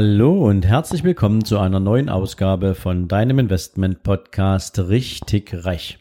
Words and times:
Hallo 0.00 0.46
und 0.48 0.64
herzlich 0.64 1.02
willkommen 1.02 1.44
zu 1.44 1.58
einer 1.58 1.80
neuen 1.80 2.08
Ausgabe 2.08 2.76
von 2.76 3.08
deinem 3.08 3.40
Investment 3.40 4.04
Podcast 4.04 4.78
Richtig 4.78 5.52
Reich. 5.52 5.98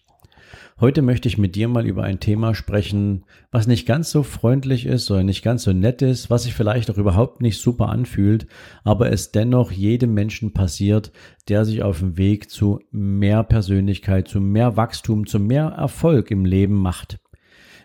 Heute 0.80 1.02
möchte 1.02 1.28
ich 1.28 1.40
mit 1.40 1.56
dir 1.56 1.68
mal 1.68 1.88
über 1.88 2.04
ein 2.04 2.20
Thema 2.20 2.54
sprechen, 2.54 3.26
was 3.50 3.66
nicht 3.66 3.88
ganz 3.88 4.12
so 4.12 4.22
freundlich 4.22 4.86
ist 4.86 5.10
oder 5.10 5.24
nicht 5.24 5.44
ganz 5.44 5.64
so 5.64 5.74
nett 5.74 6.04
ist, 6.04 6.30
was 6.30 6.44
sich 6.44 6.54
vielleicht 6.54 6.92
auch 6.92 7.00
überhaupt 7.00 7.42
nicht 7.42 7.60
super 7.60 7.90
anfühlt, 7.90 8.46
aber 8.84 9.12
es 9.12 9.32
dennoch 9.32 9.72
jedem 9.72 10.14
Menschen 10.14 10.54
passiert, 10.54 11.12
der 11.50 11.66
sich 11.66 11.82
auf 11.82 11.98
dem 11.98 12.18
Weg 12.18 12.52
zu 12.52 12.80
mehr 12.92 13.44
Persönlichkeit, 13.44 14.28
zu 14.28 14.40
mehr 14.40 14.78
Wachstum, 14.78 15.26
zu 15.26 15.40
mehr 15.40 15.70
Erfolg 15.70 16.30
im 16.30 16.46
Leben 16.46 16.76
macht. 16.76 17.18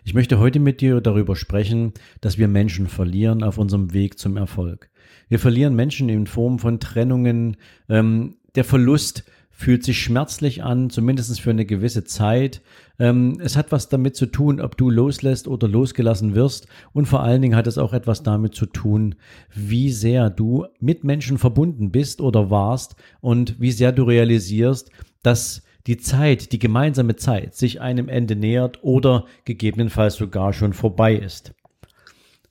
Ich 0.05 0.13
möchte 0.13 0.37
heute 0.37 0.59
mit 0.59 0.81
dir 0.81 0.99
darüber 0.99 1.37
sprechen, 1.37 1.93
dass 2.19 2.37
wir 2.37 2.49
Menschen 2.49 2.87
verlieren 2.87 3.41
auf 3.41 3.57
unserem 3.57 3.93
Weg 3.93 4.19
zum 4.19 4.35
Erfolg. 4.35 4.89
Wir 5.29 5.39
verlieren 5.39 5.75
Menschen 5.75 6.09
in 6.09 6.27
Form 6.27 6.59
von 6.59 6.81
Trennungen. 6.81 7.55
Ähm, 7.87 8.35
der 8.55 8.65
Verlust 8.65 9.23
fühlt 9.49 9.85
sich 9.85 10.01
schmerzlich 10.01 10.61
an, 10.61 10.89
zumindest 10.89 11.39
für 11.39 11.51
eine 11.51 11.65
gewisse 11.65 12.03
Zeit. 12.03 12.61
Ähm, 12.99 13.37
es 13.39 13.55
hat 13.55 13.71
was 13.71 13.87
damit 13.87 14.17
zu 14.17 14.25
tun, 14.25 14.59
ob 14.59 14.75
du 14.75 14.89
loslässt 14.89 15.47
oder 15.47 15.69
losgelassen 15.69 16.35
wirst. 16.35 16.67
Und 16.91 17.05
vor 17.05 17.23
allen 17.23 17.41
Dingen 17.41 17.55
hat 17.55 17.67
es 17.67 17.77
auch 17.77 17.93
etwas 17.93 18.23
damit 18.23 18.55
zu 18.55 18.65
tun, 18.65 19.15
wie 19.55 19.89
sehr 19.89 20.29
du 20.29 20.65
mit 20.81 21.05
Menschen 21.05 21.37
verbunden 21.37 21.91
bist 21.91 22.19
oder 22.19 22.49
warst 22.49 22.97
und 23.21 23.55
wie 23.61 23.71
sehr 23.71 23.93
du 23.93 24.03
realisierst, 24.03 24.91
dass 25.21 25.63
die 25.87 25.97
Zeit, 25.97 26.51
die 26.51 26.59
gemeinsame 26.59 27.15
Zeit 27.15 27.55
sich 27.55 27.81
einem 27.81 28.07
Ende 28.09 28.35
nähert 28.35 28.83
oder 28.83 29.25
gegebenenfalls 29.45 30.15
sogar 30.15 30.53
schon 30.53 30.73
vorbei 30.73 31.15
ist. 31.15 31.53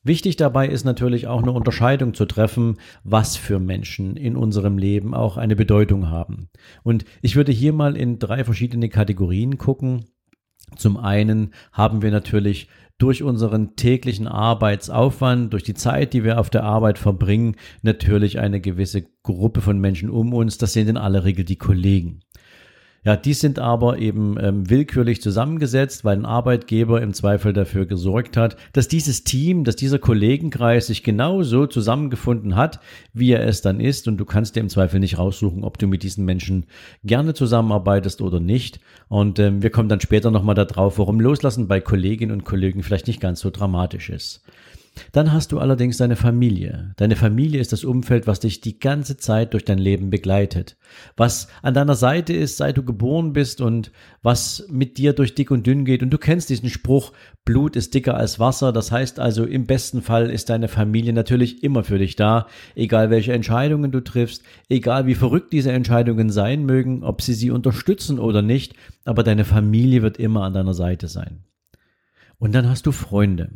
Wichtig 0.05 0.37
dabei 0.37 0.67
ist 0.67 0.85
natürlich 0.85 1.29
auch 1.29 1.43
eine 1.43 1.53
Unterscheidung 1.53 2.13
zu 2.13 2.27
treffen, 2.27 2.79
was 3.05 3.37
für 3.37 3.61
Menschen 3.61 4.17
in 4.17 4.37
unserem 4.37 4.77
Leben 4.77 5.15
auch 5.15 5.37
eine 5.37 5.55
Bedeutung 5.55 6.11
haben. 6.11 6.49
Und 6.83 7.05
ich 7.23 7.37
würde 7.37 7.53
hier 7.53 7.73
mal 7.73 7.97
in 7.97 8.19
drei 8.19 8.43
verschiedene 8.43 8.89
Kategorien 8.89 9.59
gucken. 9.59 10.07
Zum 10.77 10.97
einen 10.97 11.53
haben 11.71 12.03
wir 12.03 12.11
natürlich 12.11 12.69
durch 12.99 13.23
unseren 13.23 13.77
täglichen 13.77 14.27
Arbeitsaufwand, 14.27 15.53
durch 15.53 15.63
die 15.63 15.75
Zeit, 15.75 16.13
die 16.13 16.25
wir 16.25 16.41
auf 16.41 16.51
der 16.51 16.65
Arbeit 16.65 16.99
verbringen, 16.99 17.57
natürlich 17.83 18.41
eine 18.41 18.61
gewisse 18.61 19.05
Gruppe 19.23 19.61
von 19.61 19.79
Menschen 19.79 20.11
um 20.11 20.35
uns. 20.35 20.59
Das 20.59 20.73
sind 20.73 20.89
in 20.89 20.97
aller 20.97 21.25
Regel 21.25 21.45
die 21.45 21.57
Kollegen. 21.57 22.21
Ja, 23.05 23.17
die 23.17 23.35
sind 23.35 23.59
aber 23.59 23.99
eben 23.99 24.37
ähm, 24.41 24.71
willkürlich 24.71 25.21
zusammengesetzt, 25.21 26.05
weil 26.05 26.17
ein 26.17 26.25
Arbeitgeber 26.25 27.03
im 27.03 27.13
Zweifel 27.15 27.53
dafür 27.53 27.85
gesorgt 27.85 28.37
hat, 28.37 28.57
dass 28.73 28.87
dieses 28.87 29.25
Team, 29.25 29.65
dass 29.65 29.75
dieser 29.75 29.99
Kollegenkreis 29.99 30.87
sich 30.87 31.03
genau 31.03 31.43
so 31.43 31.67
zusammengefunden 31.67 32.55
hat, 32.55 32.79
wie 33.13 33.33
er 33.33 33.45
es 33.45 33.61
dann 33.61 33.81
ist. 33.81 34.07
Und 34.07 34.19
du 34.19 34.25
kannst 34.25 34.55
dir 34.55 34.61
im 34.61 34.69
Zweifel 34.69 35.01
nicht 35.01 35.19
raussuchen, 35.19 35.65
ob 35.65 35.79
du 35.79 35.89
mit 35.89 36.05
diesen 36.05 36.25
Menschen 36.25 36.67
gerne 37.03 37.35
zusammenarbeitest 37.35 38.23
oder 38.23 38.39
nicht. 38.39 38.79
Und 39.09 39.41
ähm, 39.41 39.63
wir 39.65 39.71
kommen 39.71 39.89
dann 39.89 40.01
später 40.01 40.31
nochmal 40.31 40.55
darauf, 40.55 40.99
warum 40.99 41.19
Loslassen 41.19 41.67
bei 41.67 41.81
Kolleginnen 41.81 42.31
und 42.33 42.45
Kollegen 42.45 42.85
vielleicht 42.85 43.09
nicht 43.09 43.21
ganz 43.21 43.41
so 43.41 43.51
dramatisch 43.51 44.11
ist. 44.11 44.45
Dann 45.13 45.33
hast 45.33 45.53
du 45.53 45.59
allerdings 45.59 45.97
deine 45.97 46.17
Familie. 46.17 46.93
Deine 46.97 47.17
Familie 47.17 47.61
ist 47.61 47.73
das 47.73 47.85
Umfeld, 47.85 48.27
was 48.27 48.41
dich 48.41 48.61
die 48.61 48.79
ganze 48.79 49.17
Zeit 49.17 49.55
durch 49.55 49.65
dein 49.65 49.79
Leben 49.79 50.11
begleitet. 50.11 50.77
Was 51.17 51.49
an 51.63 51.75
deiner 51.75 51.95
Seite 51.95 52.33
ist, 52.33 52.59
seit 52.59 52.77
du 52.77 52.83
geboren 52.83 53.33
bist 53.33 53.61
und 53.61 53.91
was 54.23 54.67
mit 54.69 54.99
dir 54.99 55.13
durch 55.13 55.35
dick 55.35 55.51
und 55.51 55.67
dünn 55.67 55.85
geht. 55.85 56.03
Und 56.03 56.11
du 56.11 56.19
kennst 56.19 56.51
diesen 56.51 56.69
Spruch, 56.69 57.13
Blut 57.45 57.75
ist 57.75 57.95
dicker 57.95 58.17
als 58.17 58.39
Wasser. 58.39 58.73
Das 58.73 58.93
heißt 58.93 59.19
also, 59.19 59.45
im 59.45 59.67
besten 59.67 60.03
Fall 60.03 60.31
ist 60.31 60.51
deine 60.51 60.69
Familie 60.69 61.13
natürlich 61.13 61.63
immer 61.63 61.85
für 61.85 61.99
dich 61.99 62.17
da, 62.17 62.47
egal 62.75 63.11
welche 63.11 63.33
Entscheidungen 63.33 63.93
du 63.93 64.01
triffst, 64.01 64.43
egal 64.69 65.07
wie 65.07 65.15
verrückt 65.15 65.53
diese 65.53 65.73
Entscheidungen 65.73 66.31
sein 66.31 66.65
mögen, 66.65 67.03
ob 67.03 67.23
sie 67.23 67.35
sie 67.35 67.51
unterstützen 67.51 68.19
oder 68.19 68.43
nicht, 68.43 68.75
aber 69.05 69.23
deine 69.23 69.45
Familie 69.45 70.03
wird 70.03 70.19
immer 70.19 70.45
an 70.45 70.53
deiner 70.53 70.75
Seite 70.75 71.09
sein. 71.09 71.45
Und 72.39 72.55
dann 72.55 72.69
hast 72.69 72.87
du 72.87 72.93
Freunde. 72.93 73.51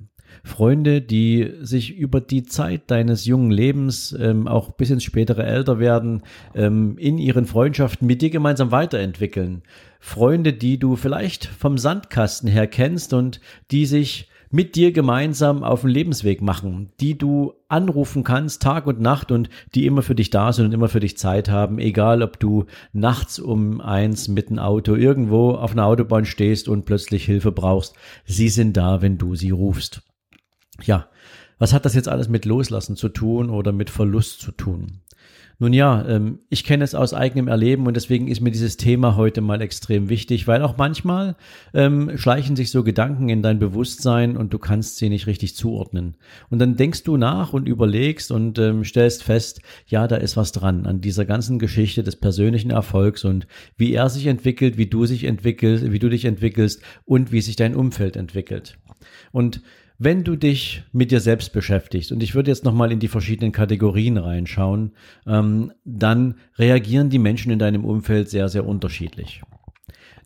Freunde, 0.45 1.03
die 1.03 1.53
sich 1.61 1.97
über 1.97 2.21
die 2.21 2.45
Zeit 2.45 2.91
deines 2.91 3.25
jungen 3.25 3.51
Lebens, 3.51 4.17
ähm, 4.19 4.49
auch 4.49 4.73
bis 4.73 4.91
ins 4.91 5.05
spätere 5.05 5.45
Älterwerden, 5.45 6.23
ähm, 6.55 6.97
in 6.99 7.19
ihren 7.19 7.47
Freundschaften 7.47 8.07
mit 8.07 8.23
dir 8.23 8.31
gemeinsam 8.31 8.71
weiterentwickeln. 8.71 9.63
Freunde, 10.01 10.53
die 10.53 10.79
du 10.79 10.97
vielleicht 10.97 11.47
vom 11.47 11.79
Sandkasten 11.79 12.49
her 12.49 12.67
kennst 12.67 13.13
und 13.13 13.41
die 13.71 13.87
sich 13.87 14.29
mit 14.51 14.77
dir 14.77 14.93
gemeinsam 14.93 15.63
auf 15.63 15.81
den 15.83 15.91
Lebensweg 15.91 16.41
machen, 16.41 16.91
die 17.01 17.19
du 17.19 17.55
anrufen 17.69 18.23
kannst 18.23 18.63
Tag 18.63 18.87
und 18.87 19.01
Nacht 19.01 19.33
und 19.33 19.49
die 19.75 19.87
immer 19.87 20.03
für 20.03 20.15
dich 20.15 20.31
da 20.31 20.53
sind 20.53 20.67
und 20.67 20.73
immer 20.73 20.89
für 20.89 21.01
dich 21.01 21.19
Zeit 21.19 21.51
haben, 21.51 21.79
egal 21.79 22.23
ob 22.23 22.39
du 22.39 22.67
nachts 22.93 23.39
um 23.39 23.81
eins 23.81 24.29
mit 24.29 24.51
dem 24.51 24.59
Auto 24.59 24.95
irgendwo 24.95 25.53
auf 25.53 25.73
einer 25.73 25.87
Autobahn 25.87 26.25
stehst 26.25 26.69
und 26.69 26.85
plötzlich 26.85 27.25
Hilfe 27.25 27.53
brauchst. 27.53 27.95
Sie 28.25 28.49
sind 28.49 28.77
da, 28.77 29.03
wenn 29.03 29.19
du 29.19 29.35
sie 29.35 29.51
rufst 29.51 30.03
ja, 30.82 31.09
was 31.59 31.72
hat 31.72 31.84
das 31.84 31.94
jetzt 31.94 32.09
alles 32.09 32.28
mit 32.28 32.44
Loslassen 32.44 32.97
zu 32.97 33.09
tun 33.09 33.50
oder 33.50 33.72
mit 33.72 33.91
Verlust 33.91 34.41
zu 34.41 34.53
tun? 34.53 35.00
Nun 35.59 35.72
ja, 35.72 36.06
ähm, 36.06 36.41
ich 36.50 36.64
kenne 36.64 36.84
es 36.84 36.94
aus 36.94 37.14
eigenem 37.14 37.48
Erleben 37.48 37.87
und 37.87 37.97
deswegen 37.97 38.28
ist 38.28 38.42
mir 38.42 38.50
dieses 38.50 38.76
Thema 38.76 39.16
heute 39.16 39.41
mal 39.41 39.62
extrem 39.62 40.10
wichtig, 40.10 40.47
weil 40.47 40.60
auch 40.60 40.76
manchmal 40.76 41.34
ähm, 41.72 42.19
schleichen 42.19 42.56
sich 42.56 42.70
so 42.70 42.84
Gedanken 42.84 43.31
in 43.31 43.41
dein 43.41 43.59
Bewusstsein 43.59 44.37
und 44.37 44.53
du 44.53 44.59
kannst 44.59 44.98
sie 44.98 45.09
nicht 45.09 45.26
richtig 45.26 45.56
zuordnen. 45.56 46.16
Und 46.50 46.59
dann 46.59 46.76
denkst 46.76 47.04
du 47.04 47.16
nach 47.16 47.54
und 47.54 47.69
überlegst 47.69 48.31
und 48.31 48.58
ähm, 48.58 48.84
stellst 48.84 49.22
fest, 49.22 49.62
ja, 49.87 50.06
da 50.06 50.16
ist 50.16 50.37
was 50.37 50.53
dran 50.53 50.84
an 50.84 51.00
dieser 51.00 51.25
ganzen 51.25 51.58
Geschichte 51.58 52.03
des 52.03 52.16
persönlichen 52.16 52.70
Erfolgs 52.70 53.25
und 53.25 53.47
wie 53.78 53.94
er 53.94 54.10
sich 54.10 54.26
entwickelt, 54.26 54.76
wie 54.76 54.88
du 54.88 55.06
sich 55.06 55.25
entwickelst, 55.25 55.91
wie 55.91 55.98
du 55.98 56.10
dich 56.10 56.26
entwickelst 56.26 56.82
und 57.06 57.32
wie 57.32 57.41
sich 57.41 57.56
dein 57.56 57.75
Umfeld 57.75 58.16
entwickelt. 58.16 58.78
Und 59.32 59.62
wenn 59.99 60.25
du 60.25 60.37
dich 60.37 60.84
mit 60.93 61.11
dir 61.11 61.21
selbst 61.21 61.53
beschäftigst, 61.53 62.12
und 62.12 62.23
ich 62.23 62.34
würde 62.34 62.51
jetzt 62.51 62.65
nochmal 62.65 62.93
in 62.93 62.99
die 62.99 63.09
verschiedenen 63.09 63.53
Kategorien 63.53 64.19
reinschauen, 64.19 64.93
ähm, 65.27 65.73
dann 65.84 66.34
reagieren 66.59 67.11
die 67.11 67.19
Menschen 67.19 67.53
in 67.53 67.59
deinem 67.59 67.84
Umfeld 67.84 68.29
sehr, 68.29 68.49
sehr 68.49 68.67
unterschiedlich. 68.67 69.43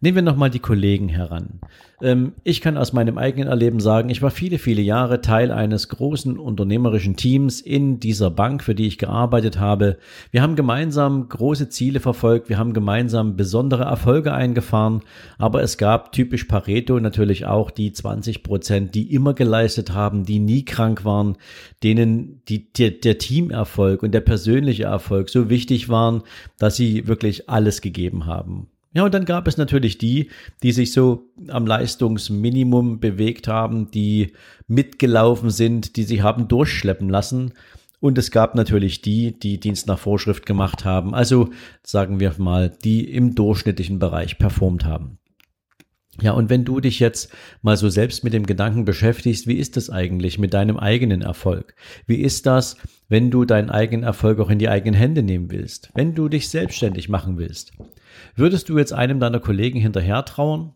Nehmen 0.02 0.16
wir 0.16 0.22
nochmal 0.22 0.48
die 0.48 0.60
Kollegen 0.60 1.10
heran. 1.10 1.60
Ähm, 2.00 2.32
ich 2.42 2.62
kann 2.62 2.78
aus 2.78 2.94
meinem 2.94 3.18
eigenen 3.18 3.48
Erleben 3.48 3.80
sagen, 3.80 4.08
ich 4.08 4.22
war 4.22 4.30
viele, 4.30 4.56
viele 4.56 4.80
Jahre 4.80 5.20
Teil 5.20 5.52
eines 5.52 5.90
großen 5.90 6.38
unternehmerischen 6.38 7.16
Teams 7.16 7.60
in 7.60 8.00
dieser 8.00 8.30
Bank, 8.30 8.64
für 8.64 8.74
die 8.74 8.86
ich 8.86 8.96
gearbeitet 8.96 9.58
habe. 9.58 9.98
Wir 10.30 10.40
haben 10.40 10.56
gemeinsam 10.56 11.28
große 11.28 11.68
Ziele 11.68 12.00
verfolgt, 12.00 12.48
wir 12.48 12.56
haben 12.56 12.72
gemeinsam 12.72 13.36
besondere 13.36 13.84
Erfolge 13.84 14.32
eingefahren, 14.32 15.02
aber 15.36 15.62
es 15.62 15.76
gab 15.76 16.12
typisch 16.12 16.44
Pareto 16.44 16.98
natürlich 16.98 17.44
auch 17.44 17.70
die 17.70 17.92
20 17.92 18.42
Prozent, 18.42 18.94
die 18.94 19.12
immer 19.12 19.34
geleistet 19.34 19.92
haben, 19.92 20.24
die 20.24 20.38
nie 20.38 20.64
krank 20.64 21.04
waren, 21.04 21.36
denen 21.82 22.40
die, 22.48 22.72
der, 22.72 22.92
der 22.92 23.18
Teamerfolg 23.18 24.02
und 24.02 24.12
der 24.12 24.22
persönliche 24.22 24.84
Erfolg 24.84 25.28
so 25.28 25.50
wichtig 25.50 25.90
waren, 25.90 26.22
dass 26.58 26.76
sie 26.76 27.06
wirklich 27.06 27.50
alles 27.50 27.82
gegeben 27.82 28.24
haben. 28.24 28.68
Ja, 28.92 29.04
und 29.04 29.14
dann 29.14 29.24
gab 29.24 29.46
es 29.46 29.56
natürlich 29.56 29.98
die, 29.98 30.30
die 30.64 30.72
sich 30.72 30.92
so 30.92 31.30
am 31.48 31.66
Leistungsminimum 31.66 32.98
bewegt 32.98 33.46
haben, 33.46 33.90
die 33.92 34.32
mitgelaufen 34.66 35.50
sind, 35.50 35.96
die 35.96 36.02
sie 36.02 36.22
haben 36.22 36.48
durchschleppen 36.48 37.08
lassen. 37.08 37.52
Und 38.00 38.18
es 38.18 38.30
gab 38.30 38.54
natürlich 38.54 39.00
die, 39.02 39.38
die 39.38 39.60
Dienst 39.60 39.86
nach 39.86 39.98
Vorschrift 39.98 40.44
gemacht 40.44 40.84
haben, 40.84 41.14
also 41.14 41.50
sagen 41.82 42.18
wir 42.18 42.34
mal, 42.38 42.70
die 42.82 43.04
im 43.04 43.34
durchschnittlichen 43.34 43.98
Bereich 43.98 44.38
performt 44.38 44.86
haben. 44.86 45.18
Ja, 46.20 46.32
und 46.32 46.50
wenn 46.50 46.64
du 46.64 46.80
dich 46.80 46.98
jetzt 46.98 47.32
mal 47.62 47.76
so 47.76 47.88
selbst 47.88 48.24
mit 48.24 48.32
dem 48.32 48.44
Gedanken 48.44 48.84
beschäftigst, 48.84 49.46
wie 49.46 49.56
ist 49.56 49.76
das 49.76 49.88
eigentlich 49.88 50.38
mit 50.38 50.52
deinem 50.52 50.76
eigenen 50.76 51.22
Erfolg? 51.22 51.74
Wie 52.06 52.20
ist 52.20 52.46
das, 52.46 52.76
wenn 53.08 53.30
du 53.30 53.44
deinen 53.44 53.70
eigenen 53.70 54.02
Erfolg 54.02 54.40
auch 54.40 54.50
in 54.50 54.58
die 54.58 54.68
eigenen 54.68 54.98
Hände 54.98 55.22
nehmen 55.22 55.50
willst? 55.50 55.90
Wenn 55.94 56.14
du 56.14 56.28
dich 56.28 56.48
selbstständig 56.48 57.08
machen 57.08 57.38
willst? 57.38 57.72
Würdest 58.34 58.68
du 58.68 58.78
jetzt 58.78 58.92
einem 58.92 59.20
deiner 59.20 59.40
Kollegen 59.40 59.80
hinterher 59.80 60.24
trauern? 60.24 60.74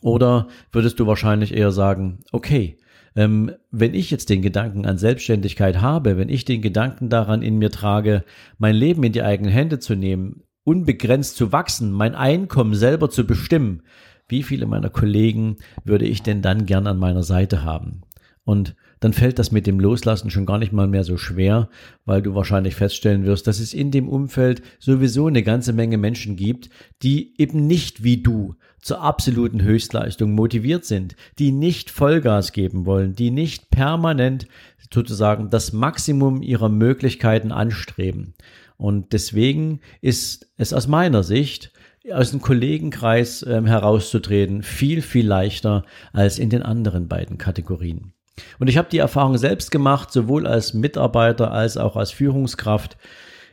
Oder 0.00 0.48
würdest 0.72 0.98
du 0.98 1.06
wahrscheinlich 1.06 1.54
eher 1.54 1.72
sagen, 1.72 2.20
okay, 2.32 2.78
ähm, 3.16 3.52
wenn 3.70 3.94
ich 3.94 4.10
jetzt 4.10 4.30
den 4.30 4.42
Gedanken 4.42 4.86
an 4.86 4.98
Selbstständigkeit 4.98 5.80
habe, 5.80 6.16
wenn 6.16 6.28
ich 6.28 6.44
den 6.44 6.62
Gedanken 6.62 7.08
daran 7.08 7.42
in 7.42 7.58
mir 7.58 7.70
trage, 7.70 8.24
mein 8.58 8.74
Leben 8.74 9.02
in 9.02 9.12
die 9.12 9.22
eigenen 9.22 9.52
Hände 9.52 9.78
zu 9.78 9.94
nehmen, 9.94 10.42
unbegrenzt 10.64 11.36
zu 11.36 11.52
wachsen, 11.52 11.92
mein 11.92 12.14
Einkommen 12.14 12.74
selber 12.74 13.10
zu 13.10 13.26
bestimmen, 13.26 13.82
wie 14.28 14.42
viele 14.42 14.66
meiner 14.66 14.90
Kollegen 14.90 15.56
würde 15.84 16.06
ich 16.06 16.22
denn 16.22 16.40
dann 16.40 16.66
gern 16.66 16.86
an 16.86 16.98
meiner 16.98 17.24
Seite 17.24 17.64
haben? 17.64 18.02
Und 18.44 18.76
dann 19.00 19.14
fällt 19.14 19.38
das 19.38 19.50
mit 19.50 19.66
dem 19.66 19.80
Loslassen 19.80 20.30
schon 20.30 20.46
gar 20.46 20.58
nicht 20.58 20.72
mal 20.72 20.86
mehr 20.86 21.04
so 21.04 21.16
schwer, 21.16 21.68
weil 22.04 22.22
du 22.22 22.34
wahrscheinlich 22.34 22.74
feststellen 22.74 23.24
wirst, 23.24 23.46
dass 23.46 23.58
es 23.58 23.74
in 23.74 23.90
dem 23.90 24.08
Umfeld 24.08 24.62
sowieso 24.78 25.26
eine 25.26 25.42
ganze 25.42 25.72
Menge 25.72 25.98
Menschen 25.98 26.36
gibt, 26.36 26.70
die 27.02 27.34
eben 27.38 27.66
nicht 27.66 28.04
wie 28.04 28.22
du 28.22 28.54
zur 28.80 29.00
absoluten 29.02 29.62
Höchstleistung 29.62 30.32
motiviert 30.32 30.84
sind, 30.84 31.16
die 31.38 31.52
nicht 31.52 31.90
Vollgas 31.90 32.52
geben 32.52 32.86
wollen, 32.86 33.14
die 33.14 33.30
nicht 33.30 33.70
permanent 33.70 34.46
sozusagen 34.92 35.50
das 35.50 35.72
Maximum 35.72 36.42
ihrer 36.42 36.68
Möglichkeiten 36.68 37.52
anstreben. 37.52 38.34
Und 38.76 39.12
deswegen 39.12 39.80
ist 40.00 40.50
es 40.56 40.72
aus 40.72 40.88
meiner 40.88 41.22
Sicht 41.22 41.72
aus 42.10 42.30
dem 42.30 42.40
Kollegenkreis 42.40 43.42
äh, 43.42 43.62
herauszutreten 43.62 44.62
viel, 44.62 45.02
viel 45.02 45.26
leichter 45.26 45.84
als 46.12 46.38
in 46.38 46.48
den 46.48 46.62
anderen 46.62 47.08
beiden 47.08 47.36
Kategorien. 47.36 48.14
Und 48.58 48.68
ich 48.68 48.78
habe 48.78 48.88
die 48.90 48.98
Erfahrung 48.98 49.38
selbst 49.38 49.70
gemacht, 49.70 50.12
sowohl 50.12 50.46
als 50.46 50.74
Mitarbeiter 50.74 51.50
als 51.52 51.76
auch 51.76 51.96
als 51.96 52.10
Führungskraft. 52.10 52.96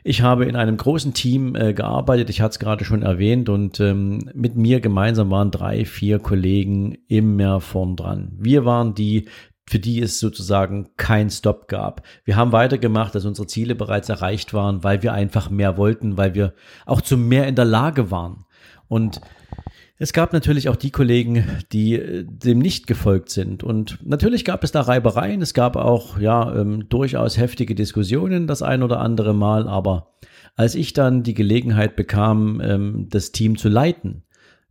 Ich 0.04 0.22
habe 0.22 0.46
in 0.46 0.56
einem 0.56 0.76
großen 0.76 1.12
Team 1.12 1.54
äh, 1.54 1.74
gearbeitet, 1.74 2.30
ich 2.30 2.40
hatte 2.40 2.52
es 2.52 2.58
gerade 2.58 2.84
schon 2.84 3.02
erwähnt, 3.02 3.48
und 3.48 3.80
ähm, 3.80 4.30
mit 4.32 4.56
mir 4.56 4.80
gemeinsam 4.80 5.30
waren 5.30 5.50
drei, 5.50 5.84
vier 5.84 6.18
Kollegen 6.18 6.96
immer 7.08 7.60
vorn 7.60 7.96
dran. 7.96 8.32
Wir 8.38 8.64
waren 8.64 8.94
die, 8.94 9.26
für 9.68 9.78
die 9.78 10.00
es 10.00 10.18
sozusagen 10.18 10.88
kein 10.96 11.28
Stop 11.30 11.68
gab. 11.68 12.02
Wir 12.24 12.36
haben 12.36 12.52
weitergemacht, 12.52 13.14
dass 13.14 13.26
unsere 13.26 13.46
Ziele 13.48 13.74
bereits 13.74 14.08
erreicht 14.08 14.54
waren, 14.54 14.82
weil 14.82 15.02
wir 15.02 15.12
einfach 15.12 15.50
mehr 15.50 15.76
wollten, 15.76 16.16
weil 16.16 16.34
wir 16.34 16.54
auch 16.86 17.00
zu 17.00 17.18
mehr 17.18 17.46
in 17.46 17.54
der 17.54 17.66
Lage 17.66 18.10
waren. 18.10 18.46
Und 18.88 19.20
es 19.98 20.12
gab 20.12 20.32
natürlich 20.32 20.68
auch 20.68 20.76
die 20.76 20.92
Kollegen, 20.92 21.44
die 21.72 21.94
äh, 21.94 22.24
dem 22.24 22.60
nicht 22.60 22.86
gefolgt 22.86 23.30
sind. 23.30 23.64
Und 23.64 23.98
natürlich 24.04 24.44
gab 24.44 24.62
es 24.62 24.70
da 24.70 24.82
Reibereien. 24.82 25.42
Es 25.42 25.54
gab 25.54 25.76
auch, 25.76 26.18
ja, 26.18 26.54
ähm, 26.54 26.88
durchaus 26.88 27.36
heftige 27.36 27.74
Diskussionen 27.74 28.46
das 28.46 28.62
ein 28.62 28.82
oder 28.82 29.00
andere 29.00 29.34
Mal. 29.34 29.68
Aber 29.68 30.14
als 30.54 30.76
ich 30.76 30.92
dann 30.92 31.24
die 31.24 31.34
Gelegenheit 31.34 31.96
bekam, 31.96 32.60
ähm, 32.62 33.06
das 33.10 33.32
Team 33.32 33.58
zu 33.58 33.68
leiten, 33.68 34.22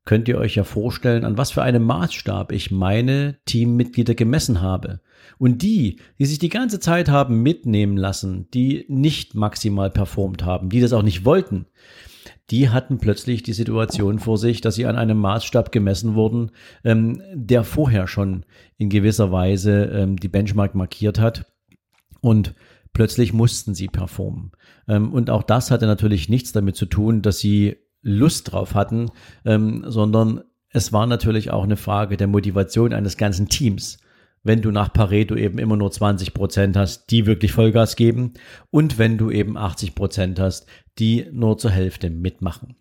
könnt 0.05 0.29
ihr 0.29 0.37
euch 0.37 0.55
ja 0.55 0.63
vorstellen, 0.63 1.25
an 1.25 1.37
was 1.37 1.51
für 1.51 1.61
einem 1.61 1.83
Maßstab 1.83 2.53
ich 2.53 2.71
meine 2.71 3.37
Teammitglieder 3.43 4.15
gemessen 4.15 4.61
habe. 4.61 5.01
Und 5.37 5.61
die, 5.61 5.99
die 6.17 6.25
sich 6.25 6.39
die 6.39 6.47
ganze 6.47 6.79
Zeit 6.79 7.09
haben 7.09 7.43
mitnehmen 7.43 7.97
lassen, 7.97 8.47
die 8.53 8.85
nicht 8.87 9.35
maximal 9.35 9.89
performt 9.89 10.45
haben, 10.45 10.69
die 10.69 10.79
das 10.79 10.93
auch 10.93 11.03
nicht 11.03 11.25
wollten, 11.25 11.65
die 12.49 12.69
hatten 12.69 12.97
plötzlich 12.97 13.43
die 13.43 13.53
Situation 13.53 14.19
vor 14.19 14.37
sich, 14.37 14.61
dass 14.61 14.75
sie 14.75 14.85
an 14.85 14.95
einem 14.95 15.17
Maßstab 15.17 15.71
gemessen 15.71 16.15
wurden, 16.15 16.51
ähm, 16.83 17.21
der 17.33 17.63
vorher 17.63 18.07
schon 18.07 18.45
in 18.77 18.89
gewisser 18.89 19.31
Weise 19.31 19.85
ähm, 19.85 20.17
die 20.17 20.29
Benchmark 20.29 20.73
markiert 20.73 21.19
hat. 21.19 21.45
Und 22.21 22.55
plötzlich 22.93 23.33
mussten 23.33 23.75
sie 23.75 23.87
performen. 23.87 24.51
Ähm, 24.87 25.11
und 25.11 25.29
auch 25.29 25.43
das 25.43 25.71
hatte 25.71 25.87
natürlich 25.87 26.29
nichts 26.29 26.53
damit 26.53 26.75
zu 26.77 26.85
tun, 26.85 27.21
dass 27.21 27.39
sie 27.39 27.77
Lust 28.01 28.51
drauf 28.51 28.75
hatten, 28.75 29.11
ähm, 29.43 29.83
sondern 29.87 30.41
es 30.69 30.93
war 30.93 31.05
natürlich 31.05 31.51
auch 31.51 31.63
eine 31.63 31.77
Frage 31.77 32.15
der 32.15 32.27
Motivation 32.27 32.93
eines 32.93 33.17
ganzen 33.17 33.49
Teams 33.49 33.99
wenn 34.43 34.61
du 34.61 34.71
nach 34.71 34.93
Pareto 34.93 35.35
eben 35.35 35.57
immer 35.57 35.75
nur 35.75 35.91
20 35.91 36.33
Prozent 36.33 36.77
hast, 36.77 37.07
die 37.11 37.25
wirklich 37.25 37.51
Vollgas 37.51 37.95
geben 37.95 38.33
und 38.71 38.97
wenn 38.97 39.17
du 39.17 39.29
eben 39.29 39.57
80 39.57 39.95
Prozent 39.95 40.39
hast, 40.39 40.67
die 40.99 41.27
nur 41.31 41.57
zur 41.57 41.71
Hälfte 41.71 42.09
mitmachen. 42.09 42.75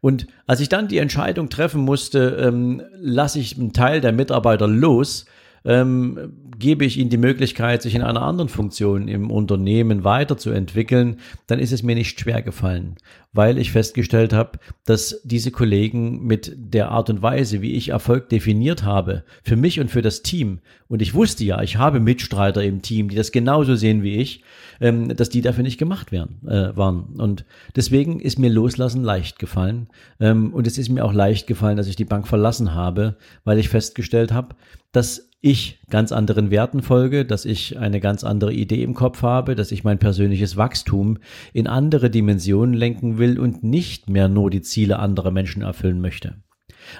Und 0.00 0.26
als 0.46 0.60
ich 0.60 0.68
dann 0.68 0.88
die 0.88 0.98
Entscheidung 0.98 1.48
treffen 1.48 1.80
musste, 1.80 2.36
ähm, 2.40 2.82
lasse 2.94 3.38
ich 3.38 3.56
einen 3.56 3.72
Teil 3.72 4.00
der 4.00 4.12
Mitarbeiter 4.12 4.66
los, 4.66 5.24
ähm, 5.64 6.32
gebe 6.58 6.84
ich 6.84 6.98
ihnen 6.98 7.10
die 7.10 7.16
Möglichkeit, 7.16 7.82
sich 7.82 7.94
in 7.94 8.02
einer 8.02 8.22
anderen 8.22 8.48
Funktion 8.48 9.08
im 9.08 9.30
Unternehmen 9.30 10.04
weiterzuentwickeln, 10.04 11.18
dann 11.46 11.58
ist 11.58 11.72
es 11.72 11.82
mir 11.82 11.94
nicht 11.94 12.20
schwer 12.20 12.42
gefallen, 12.42 12.96
weil 13.32 13.58
ich 13.58 13.72
festgestellt 13.72 14.32
habe, 14.32 14.58
dass 14.84 15.20
diese 15.24 15.50
Kollegen 15.50 16.24
mit 16.24 16.52
der 16.56 16.90
Art 16.90 17.10
und 17.10 17.22
Weise, 17.22 17.62
wie 17.62 17.72
ich 17.72 17.88
Erfolg 17.88 18.28
definiert 18.28 18.84
habe, 18.84 19.24
für 19.42 19.56
mich 19.56 19.80
und 19.80 19.90
für 19.90 20.02
das 20.02 20.22
Team, 20.22 20.60
und 20.88 21.02
ich 21.02 21.14
wusste 21.14 21.44
ja, 21.44 21.62
ich 21.62 21.78
habe 21.78 22.00
Mitstreiter 22.00 22.62
im 22.62 22.82
Team, 22.82 23.08
die 23.08 23.16
das 23.16 23.32
genauso 23.32 23.74
sehen 23.74 24.02
wie 24.02 24.16
ich, 24.16 24.42
ähm, 24.80 25.16
dass 25.16 25.30
die 25.30 25.40
dafür 25.40 25.62
nicht 25.62 25.78
gemacht 25.78 26.12
werden, 26.12 26.46
äh, 26.46 26.76
waren. 26.76 27.14
Und 27.18 27.44
deswegen 27.74 28.20
ist 28.20 28.38
mir 28.38 28.50
Loslassen 28.50 29.02
leicht 29.02 29.38
gefallen. 29.38 29.88
Ähm, 30.20 30.52
und 30.52 30.66
es 30.66 30.76
ist 30.76 30.90
mir 30.90 31.04
auch 31.04 31.12
leicht 31.12 31.46
gefallen, 31.46 31.76
dass 31.76 31.88
ich 31.88 31.96
die 31.96 32.04
Bank 32.04 32.28
verlassen 32.28 32.74
habe, 32.74 33.16
weil 33.44 33.58
ich 33.58 33.68
festgestellt 33.68 34.32
habe, 34.32 34.54
dass 34.92 35.30
ich 35.42 35.80
ganz 35.90 36.12
anderen 36.12 36.50
Werten 36.50 36.82
folge, 36.82 37.26
dass 37.26 37.44
ich 37.44 37.76
eine 37.76 38.00
ganz 38.00 38.22
andere 38.22 38.54
Idee 38.54 38.82
im 38.82 38.94
Kopf 38.94 39.22
habe, 39.22 39.56
dass 39.56 39.72
ich 39.72 39.82
mein 39.82 39.98
persönliches 39.98 40.56
Wachstum 40.56 41.18
in 41.52 41.66
andere 41.66 42.10
Dimensionen 42.10 42.74
lenken 42.74 43.18
will 43.18 43.38
und 43.40 43.64
nicht 43.64 44.08
mehr 44.08 44.28
nur 44.28 44.50
die 44.50 44.62
Ziele 44.62 45.00
anderer 45.00 45.32
Menschen 45.32 45.62
erfüllen 45.62 46.00
möchte. 46.00 46.36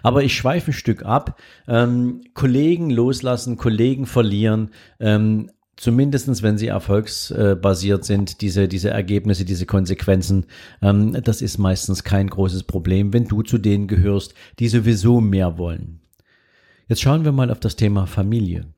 Aber 0.02 0.24
ich 0.24 0.36
schweife 0.36 0.72
ein 0.72 0.74
Stück 0.74 1.04
ab. 1.04 1.40
Ähm, 1.68 2.22
Kollegen 2.34 2.90
loslassen, 2.90 3.56
Kollegen 3.56 4.06
verlieren, 4.06 4.70
ähm, 4.98 5.50
zumindestens 5.76 6.42
wenn 6.42 6.58
sie 6.58 6.66
erfolgsbasiert 6.66 8.04
sind, 8.04 8.40
diese, 8.40 8.66
diese 8.66 8.90
Ergebnisse, 8.90 9.44
diese 9.44 9.66
Konsequenzen, 9.66 10.46
ähm, 10.82 11.16
das 11.22 11.42
ist 11.42 11.58
meistens 11.58 12.02
kein 12.02 12.28
großes 12.28 12.64
Problem, 12.64 13.12
wenn 13.12 13.28
du 13.28 13.42
zu 13.42 13.58
denen 13.58 13.86
gehörst, 13.86 14.34
die 14.58 14.68
sowieso 14.68 15.20
mehr 15.20 15.58
wollen. 15.58 16.01
Jetzt 16.88 17.00
schauen 17.00 17.24
wir 17.24 17.32
mal 17.32 17.50
auf 17.50 17.60
das 17.60 17.76
Thema 17.76 18.06
Familie. 18.06 18.72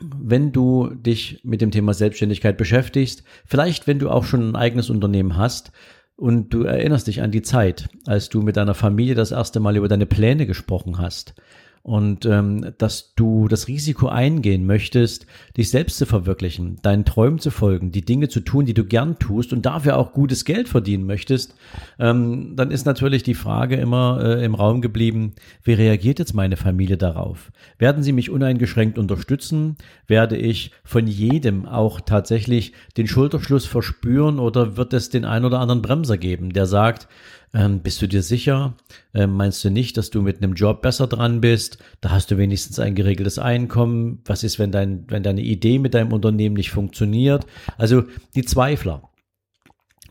Wenn 0.00 0.52
du 0.52 0.94
dich 0.94 1.40
mit 1.44 1.60
dem 1.60 1.70
Thema 1.70 1.94
Selbstständigkeit 1.94 2.56
beschäftigst, 2.56 3.22
vielleicht 3.44 3.86
wenn 3.86 3.98
du 3.98 4.10
auch 4.10 4.24
schon 4.24 4.50
ein 4.50 4.56
eigenes 4.56 4.90
Unternehmen 4.90 5.36
hast 5.36 5.72
und 6.16 6.50
du 6.50 6.64
erinnerst 6.64 7.06
dich 7.06 7.22
an 7.22 7.30
die 7.30 7.42
Zeit, 7.42 7.88
als 8.06 8.28
du 8.28 8.42
mit 8.42 8.56
deiner 8.56 8.74
Familie 8.74 9.14
das 9.14 9.30
erste 9.30 9.60
Mal 9.60 9.76
über 9.76 9.88
deine 9.88 10.06
Pläne 10.06 10.46
gesprochen 10.46 10.98
hast 10.98 11.34
und 11.82 12.26
ähm, 12.26 12.72
dass 12.78 13.14
du 13.14 13.48
das 13.48 13.66
Risiko 13.66 14.06
eingehen 14.06 14.66
möchtest, 14.66 15.26
dich 15.56 15.70
selbst 15.70 15.98
zu 15.98 16.06
verwirklichen, 16.06 16.78
deinen 16.82 17.04
Träumen 17.04 17.40
zu 17.40 17.50
folgen, 17.50 17.90
die 17.90 18.04
Dinge 18.04 18.28
zu 18.28 18.40
tun, 18.40 18.66
die 18.66 18.74
du 18.74 18.84
gern 18.84 19.18
tust 19.18 19.52
und 19.52 19.66
dafür 19.66 19.98
auch 19.98 20.12
gutes 20.12 20.44
Geld 20.44 20.68
verdienen 20.68 21.06
möchtest, 21.06 21.56
ähm, 21.98 22.54
dann 22.54 22.70
ist 22.70 22.86
natürlich 22.86 23.24
die 23.24 23.34
Frage 23.34 23.74
immer 23.76 24.20
äh, 24.22 24.44
im 24.44 24.54
Raum 24.54 24.80
geblieben, 24.80 25.32
wie 25.64 25.72
reagiert 25.72 26.20
jetzt 26.20 26.34
meine 26.34 26.56
Familie 26.56 26.96
darauf? 26.96 27.50
Werden 27.78 28.04
sie 28.04 28.12
mich 28.12 28.30
uneingeschränkt 28.30 28.96
unterstützen? 28.96 29.76
Werde 30.06 30.36
ich 30.36 30.70
von 30.84 31.08
jedem 31.08 31.66
auch 31.66 32.00
tatsächlich 32.00 32.74
den 32.96 33.08
Schulterschluss 33.08 33.66
verspüren 33.66 34.38
oder 34.38 34.76
wird 34.76 34.92
es 34.92 35.10
den 35.10 35.24
ein 35.24 35.44
oder 35.44 35.58
anderen 35.58 35.82
Bremser 35.82 36.16
geben, 36.16 36.52
der 36.52 36.66
sagt, 36.66 37.08
ähm, 37.54 37.80
bist 37.80 38.00
du 38.00 38.08
dir 38.08 38.22
sicher? 38.22 38.74
Ähm, 39.14 39.36
meinst 39.36 39.62
du 39.64 39.70
nicht, 39.70 39.96
dass 39.96 40.10
du 40.10 40.22
mit 40.22 40.42
einem 40.42 40.54
Job 40.54 40.82
besser 40.82 41.06
dran 41.06 41.40
bist? 41.40 41.78
Da 42.00 42.10
hast 42.10 42.30
du 42.30 42.38
wenigstens 42.38 42.78
ein 42.78 42.94
geregeltes 42.94 43.38
Einkommen. 43.38 44.20
Was 44.24 44.42
ist, 44.42 44.58
wenn 44.58 44.72
dein, 44.72 45.04
wenn 45.08 45.22
deine 45.22 45.42
Idee 45.42 45.78
mit 45.78 45.94
deinem 45.94 46.12
Unternehmen 46.12 46.56
nicht 46.56 46.70
funktioniert? 46.70 47.46
Also 47.76 48.04
die 48.34 48.44
Zweifler. 48.44 49.02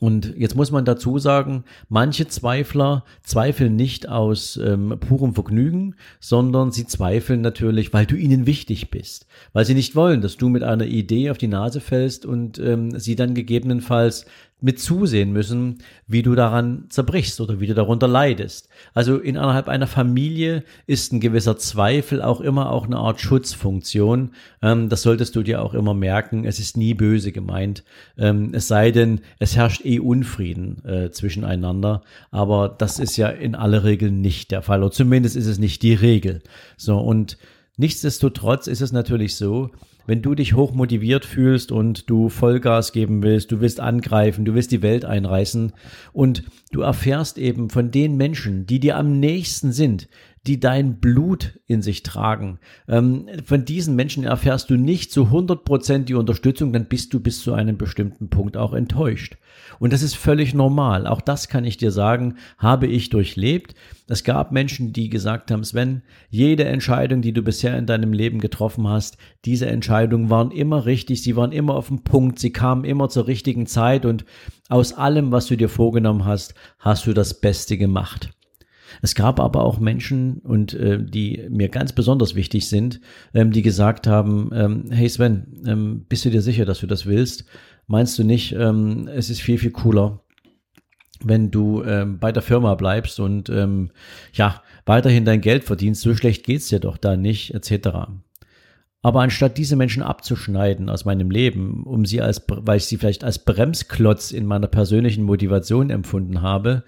Und 0.02 0.34
jetzt 0.36 0.56
muss 0.56 0.72
man 0.72 0.84
dazu 0.84 1.20
sagen, 1.20 1.64
manche 1.88 2.28
Zweifler 2.28 3.06
zweifeln 3.22 3.76
nicht 3.76 4.10
aus 4.10 4.58
ähm, 4.58 4.98
purem 5.00 5.36
Vergnügen, 5.36 5.94
sondern 6.20 6.72
sie 6.72 6.88
zweifeln 6.88 7.42
natürlich, 7.42 7.94
weil 7.94 8.08
du 8.08 8.16
ihnen 8.16 8.48
wichtig 8.48 8.90
bist, 8.90 9.28
weil 9.54 9.64
sie 9.64 9.76
nicht 9.76 9.96
wollen, 9.96 10.22
dass 10.22 10.38
du 10.38 10.50
mit 10.50 10.64
einer 10.64 10.88
Idee 10.88 11.30
auf 11.30 11.38
die 11.38 11.48
Nase 11.48 11.82
fällst 11.82 12.26
und 12.26 12.58
ähm, 12.58 13.00
sie 13.00 13.16
dann 13.16 13.36
gegebenenfalls 13.36 14.26
mit 14.62 14.80
zusehen 14.80 15.34
müssen, 15.34 15.80
wie 16.08 16.22
du 16.22 16.36
daran 16.36 16.86
zerbrichst 16.90 17.42
oder 17.42 17.60
wie 17.60 17.68
du 17.68 17.74
darunter 17.74 18.08
leidest. 18.08 18.70
Also 18.94 19.18
innerhalb 19.18 19.68
einer 19.68 19.88
Familie 19.88 20.64
ist 20.86 21.12
ein 21.12 21.20
gewisser 21.20 21.58
Zweifel 21.58 22.22
auch 22.22 22.42
immer 22.42 22.72
auch 22.72 22.86
eine 22.86 22.98
Art 22.98 23.20
Schutzfunktion. 23.20 24.32
Ähm, 24.62 24.90
das 24.90 25.02
solltest 25.02 25.36
du 25.36 25.42
dir 25.42 25.64
auch 25.64 25.74
immer 25.74 25.96
merken. 25.96 26.46
Es 26.46 26.60
ist 26.60 26.78
nie 26.78 26.94
böse 26.94 27.32
gemeint. 27.32 27.84
Ähm, 28.18 28.52
es 28.54 28.68
sei 28.68 28.92
denn, 28.92 29.22
es 29.40 29.56
herrscht 29.56 29.84
eh 29.84 30.00
Unfrieden 30.00 30.86
äh, 30.86 31.10
zwischeneinander. 31.10 32.04
Aber 32.30 32.70
das 32.70 33.00
ist 33.00 33.18
ja 33.18 33.30
in 33.30 33.56
aller 33.56 33.84
Regel 33.84 34.12
nicht 34.12 34.52
der 34.52 34.62
Fall. 34.62 34.84
Oder 34.84 34.92
zumindest 34.92 35.36
ist 35.36 35.48
es 35.48 35.58
nicht 35.58 35.82
die 35.82 35.96
Regel. 35.96 36.42
So 36.78 37.00
und 37.00 37.38
Nichtsdestotrotz 37.82 38.68
ist 38.68 38.82
es 38.82 38.92
natürlich 38.92 39.36
so, 39.36 39.72
wenn 40.06 40.22
du 40.22 40.36
dich 40.36 40.54
hoch 40.54 40.72
motiviert 40.72 41.26
fühlst 41.26 41.72
und 41.72 42.12
du 42.12 42.30
Vollgas 42.30 42.92
geben 42.92 43.24
willst, 43.24 43.52
du 43.52 43.60
willst 43.60 43.80
angreifen, 43.80 44.46
du 44.46 44.54
willst 44.54 44.72
die 44.72 44.84
Welt 44.84 45.04
einreißen 45.04 45.74
und 46.14 46.44
du 46.72 46.82
erfährst 46.82 47.40
eben 47.40 47.72
von 47.72 47.90
den 47.90 48.18
Menschen, 48.18 48.68
die 48.68 48.80
dir 48.80 48.98
am 48.98 49.20
nächsten 49.20 49.72
sind, 49.72 50.10
die 50.48 50.60
dein 50.60 51.00
Blut 51.00 51.60
in 51.68 51.84
sich 51.84 52.02
tragen. 52.02 52.60
Ähm, 52.88 53.28
von 53.46 53.64
diesen 53.64 53.96
Menschen 53.96 54.24
erfährst 54.24 54.72
du 54.72 54.76
nicht 54.76 55.12
zu 55.12 55.26
100 55.26 55.64
Prozent 55.64 56.10
die 56.10 56.16
Unterstützung, 56.16 56.74
dann 56.74 56.86
bist 56.86 57.14
du 57.14 57.20
bis 57.20 57.42
zu 57.44 57.54
einem 57.54 57.78
bestimmten 57.78 58.30
Punkt 58.30 58.58
auch 58.58 58.74
enttäuscht. 58.74 59.38
Und 59.80 59.94
das 59.94 60.02
ist 60.02 60.16
völlig 60.16 60.56
normal. 60.56 61.06
Auch 61.06 61.22
das 61.22 61.48
kann 61.48 61.64
ich 61.64 61.78
dir 61.78 61.92
sagen, 61.92 62.38
habe 62.58 62.88
ich 62.88 63.10
durchlebt. 63.10 63.76
Es 64.08 64.24
gab 64.24 64.52
Menschen, 64.52 64.94
die 64.94 65.10
gesagt 65.10 65.52
haben, 65.52 65.64
Sven, 65.64 66.02
jede 66.30 66.66
Entscheidung, 66.66 67.22
die 67.22 67.34
du 67.34 67.44
bisher 67.44 67.78
in 67.78 67.86
deinem 67.86 68.12
Leben 68.12 68.40
getroffen 68.40 68.88
hast, 68.88 69.18
diese 69.46 69.68
Entscheidungen 69.68 70.32
waren 70.32 70.50
immer 70.50 70.86
richtig, 70.86 71.22
sie 71.22 71.36
waren 71.36 71.52
immer 71.52 71.76
auf 71.76 71.90
dem 71.90 72.04
Punkt, 72.04 72.40
sie 72.40 72.52
kamen 72.52 72.84
immer 72.84 73.10
zur 73.10 73.28
richtigen 73.28 73.68
Zeit 73.68 74.06
und 74.06 74.26
aus 74.70 74.94
allem, 74.94 75.32
was 75.32 75.46
du 75.48 75.56
dir 75.56 75.70
vorgenommen 75.70 76.26
hast, 76.26 76.56
hast 76.80 77.06
du 77.06 77.14
das 77.14 77.40
Beste 77.40 77.78
gemacht. 77.78 78.32
Es 79.02 79.16
gab 79.16 79.40
aber 79.40 79.64
auch 79.64 79.80
Menschen 79.80 80.40
und 80.40 80.74
äh, 80.74 81.04
die 81.04 81.48
mir 81.50 81.70
ganz 81.70 81.94
besonders 81.94 82.36
wichtig 82.36 82.68
sind, 82.68 83.02
ähm, 83.34 83.52
die 83.52 83.62
gesagt 83.62 84.08
haben, 84.08 84.50
ähm, 84.54 84.86
hey 84.92 85.10
Sven, 85.10 85.62
ähm, 85.66 86.06
bist 86.08 86.26
du 86.26 86.30
dir 86.30 86.42
sicher, 86.42 86.66
dass 86.66 86.80
du 86.80 86.88
das 86.88 87.06
willst? 87.06 87.46
Meinst 87.88 88.18
du 88.18 88.24
nicht, 88.24 88.54
ähm, 88.54 89.08
es 89.08 89.30
ist 89.30 89.42
viel, 89.42 89.58
viel 89.58 89.72
cooler, 89.72 90.22
wenn 91.24 91.52
du 91.52 91.84
ähm, 91.84 92.20
bei 92.20 92.32
der 92.32 92.42
Firma 92.42 92.76
bleibst 92.76 93.20
und 93.20 93.50
ähm, 93.50 93.92
ja, 94.34 94.62
weiterhin 94.86 95.26
dein 95.26 95.42
Geld 95.42 95.64
verdienst, 95.64 96.02
so 96.02 96.16
schlecht 96.16 96.46
geht's 96.46 96.70
dir 96.70 96.80
doch 96.80 96.98
da 96.98 97.16
nicht, 97.18 97.54
etc. 97.54 98.10
Aber 99.04 99.22
anstatt 99.22 99.58
diese 99.58 99.76
Menschen 99.76 100.04
abzuschneiden 100.04 100.88
aus 100.88 101.06
meinem 101.06 101.32
Leben, 101.32 101.84
um 101.84 102.06
sie 102.06 102.22
als, 102.22 102.44
weil 102.48 102.78
ich 102.78 102.86
sie 102.86 102.98
vielleicht 102.98 103.24
als 103.24 103.40
Bremsklotz 103.40 104.32
in 104.32 104.46
meiner 104.46 104.68
persönlichen 104.68 105.24
Motivation 105.24 105.90
empfunden 105.90 106.44
habe, 106.44 106.84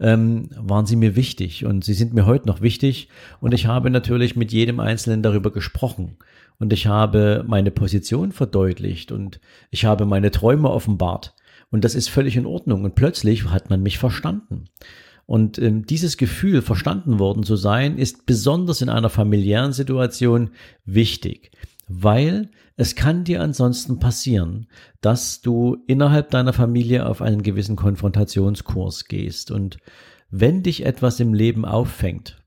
ähm, 0.00 0.48
waren 0.56 0.86
sie 0.86 0.96
mir 0.96 1.14
wichtig. 1.14 1.66
Und 1.66 1.84
sie 1.84 1.92
sind 1.92 2.14
mir 2.14 2.24
heute 2.24 2.46
noch 2.46 2.62
wichtig. 2.62 3.08
Und 3.40 3.52
ich 3.52 3.66
habe 3.66 3.90
natürlich 3.90 4.34
mit 4.34 4.50
jedem 4.50 4.80
Einzelnen 4.80 5.22
darüber 5.22 5.52
gesprochen. 5.52 6.16
Und 6.58 6.72
ich 6.72 6.86
habe 6.86 7.44
meine 7.46 7.70
Position 7.70 8.32
verdeutlicht. 8.32 9.12
Und 9.12 9.38
ich 9.70 9.84
habe 9.84 10.06
meine 10.06 10.30
Träume 10.30 10.70
offenbart. 10.70 11.34
Und 11.70 11.84
das 11.84 11.94
ist 11.94 12.08
völlig 12.08 12.36
in 12.36 12.46
Ordnung. 12.46 12.84
Und 12.84 12.94
plötzlich 12.94 13.44
hat 13.44 13.68
man 13.68 13.82
mich 13.82 13.98
verstanden. 13.98 14.64
Und 15.28 15.58
ähm, 15.58 15.84
dieses 15.84 16.16
Gefühl, 16.16 16.62
verstanden 16.62 17.18
worden 17.18 17.42
zu 17.42 17.56
sein, 17.56 17.98
ist 17.98 18.24
besonders 18.24 18.80
in 18.80 18.88
einer 18.88 19.10
familiären 19.10 19.74
Situation 19.74 20.52
wichtig, 20.86 21.50
weil 21.86 22.48
es 22.76 22.94
kann 22.94 23.24
dir 23.24 23.42
ansonsten 23.42 23.98
passieren, 23.98 24.68
dass 25.02 25.42
du 25.42 25.76
innerhalb 25.86 26.30
deiner 26.30 26.54
Familie 26.54 27.04
auf 27.04 27.20
einen 27.20 27.42
gewissen 27.42 27.76
Konfrontationskurs 27.76 29.04
gehst. 29.04 29.50
Und 29.50 29.76
wenn 30.30 30.62
dich 30.62 30.86
etwas 30.86 31.20
im 31.20 31.34
Leben 31.34 31.66
auffängt, 31.66 32.37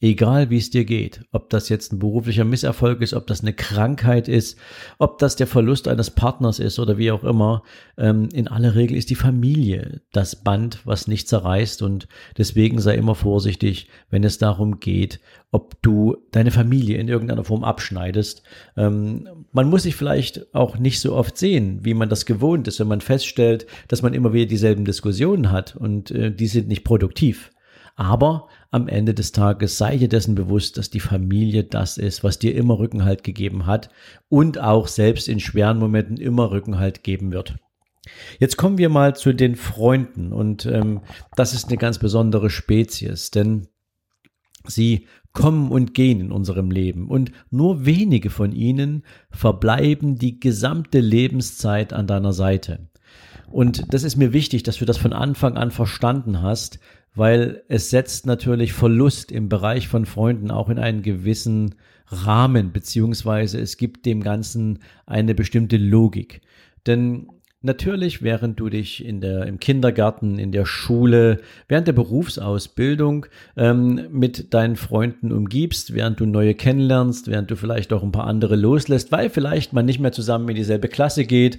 Egal 0.00 0.48
wie 0.48 0.58
es 0.58 0.70
dir 0.70 0.84
geht, 0.84 1.24
ob 1.32 1.50
das 1.50 1.68
jetzt 1.68 1.92
ein 1.92 1.98
beruflicher 1.98 2.44
Misserfolg 2.44 3.00
ist, 3.00 3.14
ob 3.14 3.26
das 3.26 3.40
eine 3.40 3.52
Krankheit 3.52 4.28
ist, 4.28 4.56
ob 4.98 5.18
das 5.18 5.34
der 5.34 5.48
Verlust 5.48 5.88
eines 5.88 6.12
Partners 6.12 6.60
ist 6.60 6.78
oder 6.78 6.98
wie 6.98 7.10
auch 7.10 7.24
immer, 7.24 7.64
ähm, 7.96 8.28
in 8.32 8.46
aller 8.46 8.76
Regel 8.76 8.96
ist 8.96 9.10
die 9.10 9.16
Familie 9.16 10.02
das 10.12 10.36
Band, 10.36 10.82
was 10.84 11.08
nicht 11.08 11.28
zerreißt 11.28 11.82
und 11.82 12.06
deswegen 12.36 12.80
sei 12.80 12.94
immer 12.94 13.16
vorsichtig, 13.16 13.88
wenn 14.08 14.22
es 14.22 14.38
darum 14.38 14.78
geht, 14.78 15.18
ob 15.50 15.82
du 15.82 16.16
deine 16.30 16.52
Familie 16.52 16.98
in 16.98 17.08
irgendeiner 17.08 17.42
Form 17.42 17.64
abschneidest. 17.64 18.44
Ähm, 18.76 19.46
man 19.50 19.68
muss 19.68 19.82
sich 19.82 19.96
vielleicht 19.96 20.54
auch 20.54 20.78
nicht 20.78 21.00
so 21.00 21.16
oft 21.16 21.36
sehen, 21.36 21.80
wie 21.82 21.94
man 21.94 22.08
das 22.08 22.24
gewohnt 22.24 22.68
ist, 22.68 22.78
wenn 22.78 22.86
man 22.86 23.00
feststellt, 23.00 23.66
dass 23.88 24.02
man 24.02 24.14
immer 24.14 24.32
wieder 24.32 24.46
dieselben 24.46 24.84
Diskussionen 24.84 25.50
hat 25.50 25.74
und 25.74 26.12
äh, 26.12 26.30
die 26.30 26.46
sind 26.46 26.68
nicht 26.68 26.84
produktiv. 26.84 27.50
Aber 27.98 28.46
am 28.70 28.86
Ende 28.86 29.12
des 29.12 29.32
Tages 29.32 29.76
sei 29.76 29.96
dir 29.96 30.08
dessen 30.08 30.36
bewusst, 30.36 30.78
dass 30.78 30.88
die 30.88 31.00
Familie 31.00 31.64
das 31.64 31.98
ist, 31.98 32.22
was 32.22 32.38
dir 32.38 32.54
immer 32.54 32.78
Rückenhalt 32.78 33.24
gegeben 33.24 33.66
hat 33.66 33.90
und 34.28 34.60
auch 34.60 34.86
selbst 34.86 35.26
in 35.26 35.40
schweren 35.40 35.80
Momenten 35.80 36.16
immer 36.16 36.52
Rückenhalt 36.52 37.02
geben 37.02 37.32
wird. 37.32 37.56
Jetzt 38.38 38.56
kommen 38.56 38.78
wir 38.78 38.88
mal 38.88 39.16
zu 39.16 39.32
den 39.32 39.56
Freunden 39.56 40.32
und 40.32 40.64
ähm, 40.64 41.00
das 41.34 41.54
ist 41.54 41.66
eine 41.68 41.76
ganz 41.76 41.98
besondere 41.98 42.50
Spezies, 42.50 43.32
denn 43.32 43.66
sie 44.64 45.08
kommen 45.32 45.72
und 45.72 45.92
gehen 45.92 46.20
in 46.20 46.30
unserem 46.30 46.70
Leben 46.70 47.08
und 47.08 47.32
nur 47.50 47.84
wenige 47.84 48.30
von 48.30 48.52
ihnen 48.52 49.02
verbleiben 49.32 50.14
die 50.14 50.38
gesamte 50.38 51.00
Lebenszeit 51.00 51.92
an 51.92 52.06
deiner 52.06 52.32
Seite. 52.32 52.90
Und 53.50 53.92
das 53.92 54.04
ist 54.04 54.16
mir 54.16 54.32
wichtig, 54.32 54.62
dass 54.62 54.76
du 54.76 54.84
das 54.84 54.98
von 54.98 55.12
Anfang 55.12 55.56
an 55.56 55.70
verstanden 55.70 56.42
hast, 56.42 56.78
weil 57.14 57.62
es 57.68 57.90
setzt 57.90 58.26
natürlich 58.26 58.72
Verlust 58.72 59.32
im 59.32 59.48
Bereich 59.48 59.88
von 59.88 60.06
Freunden 60.06 60.50
auch 60.50 60.68
in 60.68 60.78
einen 60.78 61.02
gewissen 61.02 61.74
Rahmen, 62.06 62.72
beziehungsweise 62.72 63.60
es 63.60 63.76
gibt 63.76 64.06
dem 64.06 64.22
Ganzen 64.22 64.80
eine 65.06 65.34
bestimmte 65.34 65.76
Logik. 65.76 66.40
Denn 66.86 67.28
Natürlich, 67.60 68.22
während 68.22 68.60
du 68.60 68.68
dich 68.68 69.04
in 69.04 69.20
der, 69.20 69.46
im 69.46 69.58
Kindergarten, 69.58 70.38
in 70.38 70.52
der 70.52 70.64
Schule, 70.64 71.40
während 71.66 71.88
der 71.88 71.92
Berufsausbildung 71.92 73.26
ähm, 73.56 74.06
mit 74.12 74.54
deinen 74.54 74.76
Freunden 74.76 75.32
umgibst, 75.32 75.92
während 75.92 76.20
du 76.20 76.26
neue 76.26 76.54
kennenlernst, 76.54 77.26
während 77.26 77.50
du 77.50 77.56
vielleicht 77.56 77.92
auch 77.92 78.04
ein 78.04 78.12
paar 78.12 78.28
andere 78.28 78.54
loslässt, 78.54 79.10
weil 79.10 79.28
vielleicht 79.28 79.72
man 79.72 79.86
nicht 79.86 79.98
mehr 79.98 80.12
zusammen 80.12 80.48
in 80.48 80.54
dieselbe 80.54 80.86
Klasse 80.86 81.24
geht 81.24 81.58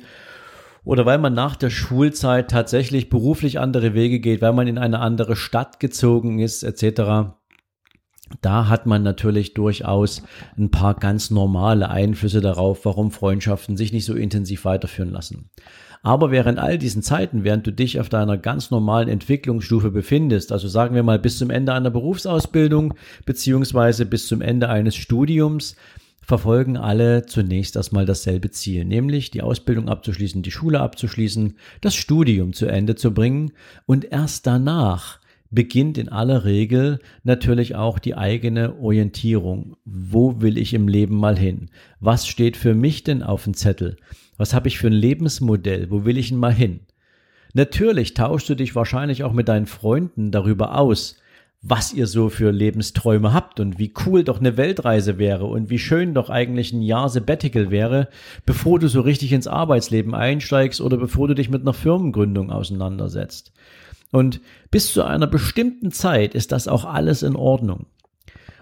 oder 0.89 1.05
weil 1.05 1.19
man 1.19 1.35
nach 1.35 1.55
der 1.55 1.69
Schulzeit 1.69 2.49
tatsächlich 2.49 3.11
beruflich 3.11 3.59
andere 3.59 3.93
Wege 3.93 4.19
geht, 4.19 4.41
weil 4.41 4.53
man 4.53 4.65
in 4.65 4.79
eine 4.79 5.01
andere 5.01 5.35
Stadt 5.35 5.79
gezogen 5.79 6.39
ist, 6.39 6.63
etc. 6.63 7.29
Da 8.41 8.69
hat 8.69 8.87
man 8.87 9.03
natürlich 9.03 9.53
durchaus 9.53 10.23
ein 10.57 10.71
paar 10.71 10.95
ganz 10.95 11.29
normale 11.29 11.91
Einflüsse 11.91 12.41
darauf, 12.41 12.85
warum 12.85 13.11
Freundschaften 13.11 13.77
sich 13.77 13.93
nicht 13.93 14.05
so 14.05 14.15
intensiv 14.15 14.65
weiterführen 14.65 15.11
lassen. 15.11 15.51
Aber 16.01 16.31
während 16.31 16.57
all 16.57 16.79
diesen 16.79 17.03
Zeiten, 17.03 17.43
während 17.43 17.67
du 17.67 17.71
dich 17.71 17.99
auf 17.99 18.09
deiner 18.09 18.39
ganz 18.39 18.71
normalen 18.71 19.09
Entwicklungsstufe 19.09 19.91
befindest, 19.91 20.51
also 20.51 20.67
sagen 20.67 20.95
wir 20.95 21.03
mal 21.03 21.19
bis 21.19 21.37
zum 21.37 21.51
Ende 21.51 21.71
einer 21.71 21.91
Berufsausbildung 21.91 22.95
beziehungsweise 23.27 24.07
bis 24.07 24.25
zum 24.25 24.41
Ende 24.41 24.69
eines 24.69 24.95
Studiums, 24.95 25.75
verfolgen 26.29 26.77
alle 26.77 27.25
zunächst 27.25 27.75
erstmal 27.75 28.05
dasselbe 28.05 28.51
Ziel, 28.51 28.85
nämlich 28.85 29.31
die 29.31 29.41
Ausbildung 29.41 29.89
abzuschließen, 29.89 30.43
die 30.43 30.51
Schule 30.51 30.79
abzuschließen, 30.79 31.57
das 31.81 31.95
Studium 31.95 32.53
zu 32.53 32.67
Ende 32.67 32.93
zu 32.93 33.15
bringen 33.15 33.51
und 33.87 34.05
erst 34.05 34.45
danach 34.45 35.19
beginnt 35.49 35.97
in 35.97 36.07
aller 36.07 36.45
Regel 36.45 36.99
natürlich 37.23 37.75
auch 37.75 37.97
die 37.97 38.15
eigene 38.15 38.77
Orientierung. 38.79 39.75
Wo 39.85 40.39
will 40.39 40.59
ich 40.59 40.75
im 40.75 40.87
Leben 40.87 41.15
mal 41.15 41.35
hin? 41.35 41.71
Was 41.99 42.27
steht 42.27 42.57
für 42.57 42.75
mich 42.75 43.03
denn 43.03 43.23
auf 43.23 43.45
dem 43.45 43.55
Zettel? 43.55 43.97
Was 44.37 44.53
habe 44.53 44.67
ich 44.67 44.77
für 44.77 44.87
ein 44.87 44.93
Lebensmodell? 44.93 45.89
Wo 45.89 46.05
will 46.05 46.19
ich 46.19 46.29
denn 46.29 46.37
mal 46.37 46.53
hin? 46.53 46.81
Natürlich 47.55 48.13
tauschst 48.13 48.47
du 48.49 48.53
dich 48.53 48.75
wahrscheinlich 48.75 49.23
auch 49.23 49.33
mit 49.33 49.47
deinen 49.47 49.65
Freunden 49.65 50.29
darüber 50.29 50.77
aus, 50.77 51.18
was 51.61 51.91
ihr 51.93 52.07
so 52.07 52.29
für 52.29 52.51
Lebensträume 52.51 53.33
habt 53.33 53.59
und 53.59 53.79
wie 53.79 53.93
cool 54.05 54.23
doch 54.23 54.39
eine 54.39 54.55
Weltreise 54.55 55.17
wäre 55.17 55.45
und 55.45 55.69
wie 55.69 55.79
schön 55.79 56.13
doch 56.13 56.29
eigentlich 56.29 56.71
ein 56.71 56.81
Jahr 56.81 57.09
Sabbatical 57.09 57.69
wäre, 57.69 58.07
bevor 58.45 58.79
du 58.79 58.87
so 58.87 59.01
richtig 59.01 59.33
ins 59.33 59.47
Arbeitsleben 59.47 60.15
einsteigst 60.15 60.79
oder 60.79 60.95
bevor 60.95 61.27
du 61.27 61.35
dich 61.35 61.49
mit 61.49 61.61
einer 61.61 61.73
Firmengründung 61.73 62.49
auseinandersetzt. 62.49 63.51
Und 64.11 64.39
bis 64.71 64.93
zu 64.93 65.03
einer 65.03 65.27
bestimmten 65.27 65.91
Zeit 65.91 66.33
ist 66.33 66.51
das 66.53 66.67
auch 66.67 66.85
alles 66.85 67.23
in 67.23 67.35
Ordnung. 67.35 67.87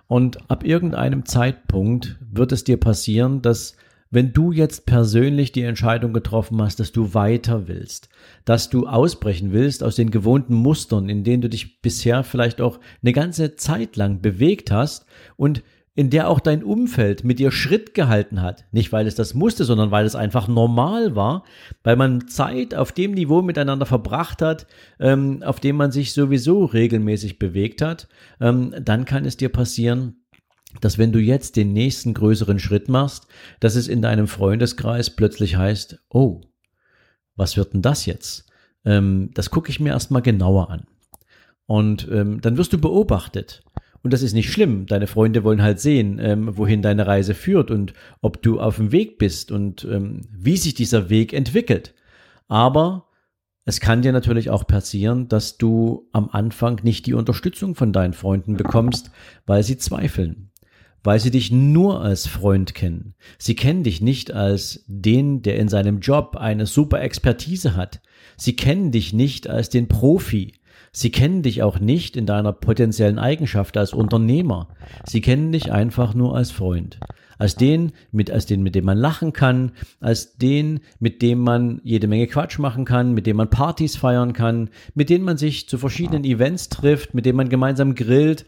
Und 0.08 0.50
ab 0.50 0.66
irgendeinem 0.66 1.26
Zeitpunkt 1.26 2.18
wird 2.20 2.52
es 2.52 2.64
dir 2.64 2.78
passieren, 2.78 3.42
dass 3.42 3.76
wenn 4.10 4.34
du 4.34 4.52
jetzt 4.52 4.86
persönlich 4.86 5.52
die 5.52 5.64
Entscheidung 5.64 6.14
getroffen 6.14 6.62
hast, 6.62 6.80
dass 6.80 6.92
du 6.92 7.14
weiter 7.14 7.68
willst, 7.68 8.10
dass 8.46 8.70
du 8.70 8.88
ausbrechen 8.88 9.52
willst 9.52 9.84
aus 9.84 9.96
den 9.96 10.12
gewohnten 10.12 10.56
Mustern, 10.56 11.10
in 11.10 11.24
denen 11.24 11.42
du 11.42 11.50
dich 11.50 11.82
bisher 11.82 12.24
vielleicht 12.24 12.62
auch 12.62 12.80
eine 13.02 13.14
ganze 13.14 13.56
Zeit 13.56 13.96
lang 13.96 14.22
bewegt 14.22 14.72
hast 14.72 15.06
und 15.36 15.64
in 15.98 16.12
der 16.12 16.30
auch 16.30 16.40
dein 16.40 16.64
Umfeld 16.64 17.24
mit 17.24 17.40
dir 17.40 17.52
Schritt 17.52 17.96
gehalten 17.96 18.40
hat. 18.44 18.66
Nicht 18.72 18.92
weil 18.92 19.08
es 19.08 19.16
das 19.16 19.34
musste, 19.34 19.66
sondern 19.66 19.90
weil 19.90 20.06
es 20.06 20.16
einfach 20.16 20.48
normal 20.48 21.16
war, 21.16 21.44
weil 21.84 21.96
man 21.96 22.28
Zeit 22.28 22.76
auf 22.76 22.92
dem 22.92 23.14
Niveau 23.16 23.42
miteinander 23.42 23.88
verbracht 23.88 24.44
hat, 24.44 24.68
ähm, 25.00 25.42
auf 25.42 25.60
dem 25.60 25.76
man 25.76 25.92
sich 25.92 26.14
sowieso 26.14 26.66
regelmäßig 26.66 27.40
bewegt 27.40 27.82
hat, 27.82 28.08
ähm, 28.40 28.76
dann 28.80 29.06
kann 29.06 29.26
es 29.26 29.38
dir 29.38 29.50
passieren, 29.50 30.18
dass 30.82 30.98
wenn 30.98 31.12
du 31.12 31.20
jetzt 31.20 31.56
den 31.56 31.74
nächsten 31.74 32.14
größeren 32.14 32.60
Schritt 32.60 32.90
machst, 32.90 33.28
dass 33.60 33.76
es 33.76 33.88
in 33.88 34.02
deinem 34.02 34.28
Freundeskreis 34.28 35.10
plötzlich 35.16 35.56
heißt, 35.56 36.00
oh, 36.10 36.42
was 37.36 37.58
wird 37.58 37.74
denn 37.74 37.82
das 37.82 38.06
jetzt? 38.06 38.46
Ähm, 38.86 39.32
das 39.34 39.50
gucke 39.50 39.70
ich 39.70 39.80
mir 39.80 39.90
erstmal 39.90 40.22
genauer 40.22 40.70
an. 40.70 40.86
Und 41.66 42.08
ähm, 42.12 42.42
dann 42.42 42.58
wirst 42.58 42.74
du 42.74 42.78
beobachtet. 42.78 43.64
Und 44.02 44.14
das 44.14 44.22
ist 44.22 44.34
nicht 44.34 44.52
schlimm. 44.52 44.86
Deine 44.86 45.08
Freunde 45.08 45.44
wollen 45.44 45.62
halt 45.62 45.80
sehen, 45.80 46.20
ähm, 46.22 46.58
wohin 46.58 46.82
deine 46.82 47.08
Reise 47.08 47.34
führt 47.34 47.72
und 47.72 47.94
ob 48.22 48.42
du 48.42 48.60
auf 48.60 48.78
dem 48.78 48.92
Weg 48.92 49.18
bist 49.18 49.52
und 49.52 49.84
ähm, 49.86 50.22
wie 50.32 50.58
sich 50.58 50.74
dieser 50.74 51.10
Weg 51.10 51.34
entwickelt. 51.34 51.94
Aber 52.48 53.08
es 53.66 53.82
kann 53.82 54.02
dir 54.02 54.14
natürlich 54.14 54.50
auch 54.50 54.66
passieren, 54.66 55.28
dass 55.28 55.58
du 55.58 56.08
am 56.14 56.30
Anfang 56.32 56.80
nicht 56.84 57.06
die 57.06 57.14
Unterstützung 57.14 57.76
von 57.76 57.92
deinen 57.92 58.14
Freunden 58.14 58.56
bekommst, 58.56 59.12
weil 59.46 59.62
sie 59.64 59.78
zweifeln, 59.78 60.47
weil 61.04 61.20
sie 61.20 61.32
dich 61.32 61.52
nur 61.52 62.02
als 62.02 62.28
Freund 62.28 62.74
kennen. 62.76 63.16
Sie 63.38 63.56
kennen 63.56 63.84
dich 63.84 64.02
nicht 64.02 64.32
als 64.32 64.84
den, 64.88 65.42
der 65.42 65.58
in 65.58 65.70
seinem 65.70 66.00
Job 66.00 66.36
eine 66.36 66.66
super 66.66 67.02
Expertise 67.02 67.76
hat. 67.76 68.02
Sie 68.36 68.56
kennen 68.56 68.92
dich 68.92 69.14
nicht 69.14 69.50
als 69.50 69.70
den 69.70 69.88
Profi. 69.88 70.54
Sie 70.92 71.12
kennen 71.12 71.44
dich 71.44 71.64
auch 71.64 71.80
nicht 71.80 72.16
in 72.16 72.26
deiner 72.26 72.54
potenziellen 72.54 73.20
Eigenschaft 73.20 73.78
als 73.78 73.94
Unternehmer. 73.94 74.70
Sie 75.06 75.22
kennen 75.22 75.52
dich 75.52 75.72
einfach 75.72 76.14
nur 76.14 76.36
als 76.36 76.52
Freund 76.52 77.00
als 77.38 77.56
den, 77.56 77.92
mit, 78.12 78.32
als 78.32 78.46
den, 78.46 78.64
mit 78.64 78.76
dem 78.76 78.86
man 78.86 78.98
lachen 78.98 79.34
kann, 79.34 79.72
als 80.00 80.38
den, 80.38 80.80
mit 81.00 81.22
dem 81.22 81.40
man 81.40 81.82
jede 81.84 82.08
Menge 82.08 82.28
Quatsch 82.28 82.60
machen 82.60 82.86
kann, 82.86 83.14
mit 83.14 83.28
dem 83.28 83.38
man 83.38 83.50
Partys 83.50 83.96
feiern 83.96 84.34
kann, 84.34 84.70
mit 84.96 85.10
denen 85.10 85.26
man 85.26 85.38
sich 85.38 85.70
zu 85.70 85.78
verschiedenen 85.78 86.24
Events 86.24 86.70
trifft, 86.70 87.14
mit 87.14 87.26
dem 87.26 87.36
man 87.36 87.50
gemeinsam 87.50 87.96
grillt. 87.96 88.46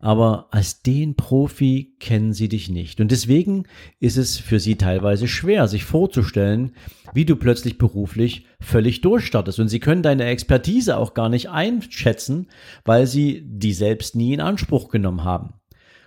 Aber 0.00 0.48
als 0.50 0.82
den 0.82 1.14
Profi 1.14 1.94
kennen 2.00 2.32
sie 2.32 2.48
dich 2.48 2.70
nicht. 2.70 3.00
Und 3.00 3.10
deswegen 3.12 3.64
ist 4.00 4.16
es 4.16 4.38
für 4.38 4.58
sie 4.58 4.76
teilweise 4.76 5.28
schwer, 5.28 5.68
sich 5.68 5.84
vorzustellen, 5.84 6.72
wie 7.12 7.26
du 7.26 7.36
plötzlich 7.36 7.76
beruflich 7.76 8.46
völlig 8.60 9.02
durchstartest. 9.02 9.60
Und 9.60 9.68
sie 9.68 9.80
können 9.80 10.02
deine 10.02 10.24
Expertise 10.24 10.96
auch 10.96 11.12
gar 11.12 11.28
nicht 11.28 11.50
einschätzen, 11.50 12.48
weil 12.84 13.06
sie 13.06 13.42
die 13.46 13.74
selbst 13.74 14.16
nie 14.16 14.32
in 14.32 14.40
Anspruch 14.40 14.88
genommen 14.88 15.22
haben. 15.22 15.54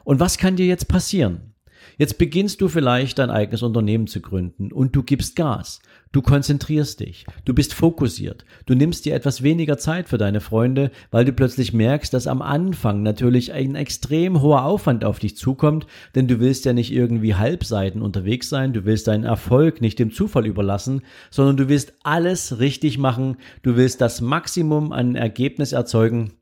Und 0.04 0.20
was 0.20 0.40
kann 0.40 0.56
dir 0.56 0.66
jetzt 0.66 0.88
passieren? 0.88 1.53
Jetzt 1.98 2.18
beginnst 2.18 2.62
du 2.62 2.68
vielleicht 2.68 3.20
dein 3.20 3.30
eigenes 3.30 3.62
Unternehmen 3.62 4.08
zu 4.08 4.22
gründen 4.22 4.72
und 4.72 4.96
du 4.96 5.04
gibst 5.04 5.36
Gas. 5.36 5.80
Du 6.12 6.22
konzentrierst 6.22 7.00
dich. 7.00 7.26
Du 7.44 7.56
bist 7.56 7.74
fokussiert. 7.74 8.46
Du 8.68 8.76
nimmst 8.76 9.06
dir 9.06 9.16
etwas 9.16 9.42
weniger 9.42 9.80
Zeit 9.80 10.08
für 10.08 10.20
deine 10.20 10.42
Freunde, 10.42 10.92
weil 11.10 11.26
du 11.26 11.34
plötzlich 11.34 11.74
merkst, 11.74 12.14
dass 12.14 12.28
am 12.28 12.44
Anfang 12.44 13.02
natürlich 13.02 13.52
ein 13.52 13.74
extrem 13.76 14.42
hoher 14.42 14.64
Aufwand 14.64 15.06
auf 15.06 15.18
dich 15.18 15.36
zukommt, 15.38 15.88
denn 16.14 16.28
du 16.28 16.40
willst 16.40 16.66
ja 16.66 16.74
nicht 16.74 16.94
irgendwie 16.94 17.34
halbseiten 17.34 18.04
unterwegs 18.04 18.48
sein. 18.48 18.74
Du 18.74 18.86
willst 18.86 19.08
deinen 19.08 19.24
Erfolg 19.24 19.82
nicht 19.82 19.98
dem 19.98 20.12
Zufall 20.12 20.46
überlassen, 20.46 21.02
sondern 21.32 21.58
du 21.58 21.68
willst 21.68 21.94
alles 22.04 22.60
richtig 22.60 23.00
machen. 23.00 23.38
Du 23.64 23.76
willst 23.76 24.00
das 24.00 24.22
Maximum 24.22 24.92
an 24.92 25.16
Ergebnis 25.16 25.72
erzeugen 25.72 26.34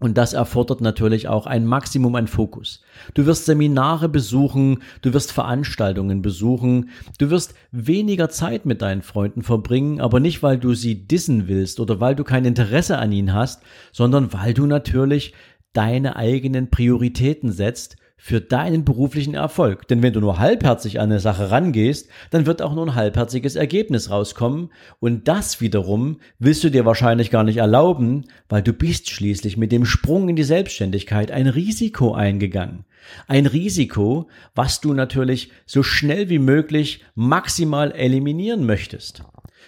und 0.00 0.16
das 0.16 0.32
erfordert 0.32 0.80
natürlich 0.80 1.28
auch 1.28 1.46
ein 1.46 1.66
Maximum 1.66 2.14
an 2.14 2.28
Fokus. 2.28 2.82
Du 3.14 3.26
wirst 3.26 3.46
Seminare 3.46 4.08
besuchen, 4.08 4.82
du 5.02 5.12
wirst 5.12 5.32
Veranstaltungen 5.32 6.22
besuchen, 6.22 6.90
du 7.18 7.30
wirst 7.30 7.54
weniger 7.72 8.28
Zeit 8.28 8.66
mit 8.66 8.82
deinen 8.82 9.02
Freunden 9.02 9.42
verbringen, 9.42 10.00
aber 10.00 10.20
nicht 10.20 10.42
weil 10.42 10.58
du 10.58 10.74
sie 10.74 11.06
dissen 11.06 11.48
willst 11.48 11.80
oder 11.80 12.00
weil 12.00 12.14
du 12.14 12.24
kein 12.24 12.44
Interesse 12.44 12.98
an 12.98 13.12
ihnen 13.12 13.34
hast, 13.34 13.62
sondern 13.92 14.32
weil 14.32 14.54
du 14.54 14.66
natürlich 14.66 15.34
deine 15.72 16.16
eigenen 16.16 16.70
Prioritäten 16.70 17.52
setzt 17.52 17.96
für 18.20 18.40
deinen 18.40 18.84
beruflichen 18.84 19.34
Erfolg. 19.34 19.86
Denn 19.88 20.02
wenn 20.02 20.12
du 20.12 20.20
nur 20.20 20.38
halbherzig 20.38 20.98
an 21.00 21.10
eine 21.10 21.20
Sache 21.20 21.50
rangehst, 21.50 22.08
dann 22.30 22.44
wird 22.44 22.60
auch 22.60 22.74
nur 22.74 22.84
ein 22.84 22.94
halbherziges 22.96 23.54
Ergebnis 23.56 24.10
rauskommen. 24.10 24.70
Und 24.98 25.28
das 25.28 25.60
wiederum 25.60 26.18
willst 26.38 26.64
du 26.64 26.70
dir 26.70 26.84
wahrscheinlich 26.84 27.30
gar 27.30 27.44
nicht 27.44 27.58
erlauben, 27.58 28.24
weil 28.48 28.62
du 28.62 28.72
bist 28.72 29.08
schließlich 29.08 29.56
mit 29.56 29.70
dem 29.70 29.86
Sprung 29.86 30.28
in 30.28 30.36
die 30.36 30.42
Selbstständigkeit 30.42 31.30
ein 31.30 31.46
Risiko 31.46 32.12
eingegangen. 32.12 32.84
Ein 33.28 33.46
Risiko, 33.46 34.28
was 34.54 34.80
du 34.80 34.92
natürlich 34.92 35.50
so 35.64 35.84
schnell 35.84 36.28
wie 36.28 36.40
möglich 36.40 37.04
maximal 37.14 37.92
eliminieren 37.92 38.66
möchtest. 38.66 39.22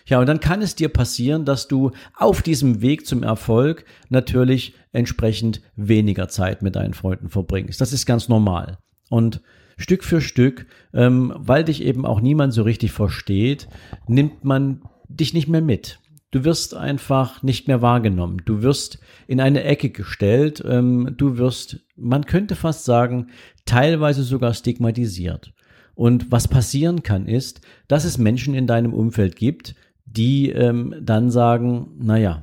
Ja, 0.07 0.19
und 0.19 0.27
dann 0.27 0.41
kann 0.41 0.63
es 0.63 0.75
dir 0.75 0.89
passieren, 0.89 1.45
dass 1.45 1.69
du 1.69 1.93
auf 2.17 2.43
diesem 2.43 2.81
Weg 2.81 3.07
zum 3.07 3.23
Erfolg 3.23 3.85
natürlich 4.09 4.75
entsprechend 4.93 5.61
weniger 5.77 6.29
Zeit 6.29 6.63
mit 6.63 6.77
deinen 6.77 6.95
Freunden 6.95 7.29
verbringst. 7.29 7.81
Das 7.81 7.93
ist 7.93 8.07
ganz 8.07 8.29
normal. 8.29 8.79
Und 9.09 9.41
Stück 9.77 10.05
für 10.05 10.21
Stück, 10.21 10.67
ähm, 10.93 11.33
weil 11.37 11.65
dich 11.65 11.83
eben 11.83 12.05
auch 12.05 12.21
niemand 12.21 12.53
so 12.53 12.63
richtig 12.63 12.93
versteht, 12.93 13.69
nimmt 14.07 14.45
man 14.45 14.83
dich 15.09 15.33
nicht 15.33 15.49
mehr 15.49 15.63
mit. 15.63 16.01
Du 16.33 16.45
wirst 16.45 16.75
einfach 16.75 17.43
nicht 17.43 17.67
mehr 17.67 17.83
wahrgenommen. 17.83 18.43
Du 18.45 18.63
wirst 18.63 19.01
in 19.27 19.41
eine 19.41 19.65
Ecke 19.65 19.91
gestellt. 19.91 20.63
Ähm, 20.65 21.15
du 21.17 21.39
wirst, 21.39 21.81
man 21.97 22.25
könnte 22.25 22.55
fast 22.55 22.85
sagen, 22.85 23.29
teilweise 23.65 24.23
sogar 24.23 24.55
stigmatisiert. 24.55 25.53
Und 25.95 26.31
was 26.31 26.47
passieren 26.47 27.03
kann, 27.03 27.27
ist, 27.27 27.61
dass 27.89 28.05
es 28.05 28.17
Menschen 28.17 28.55
in 28.55 28.67
deinem 28.67 28.95
Umfeld 28.95 29.35
gibt, 29.35 29.75
die 30.11 30.51
ähm, 30.51 30.95
dann 31.01 31.31
sagen, 31.31 31.93
naja, 31.99 32.43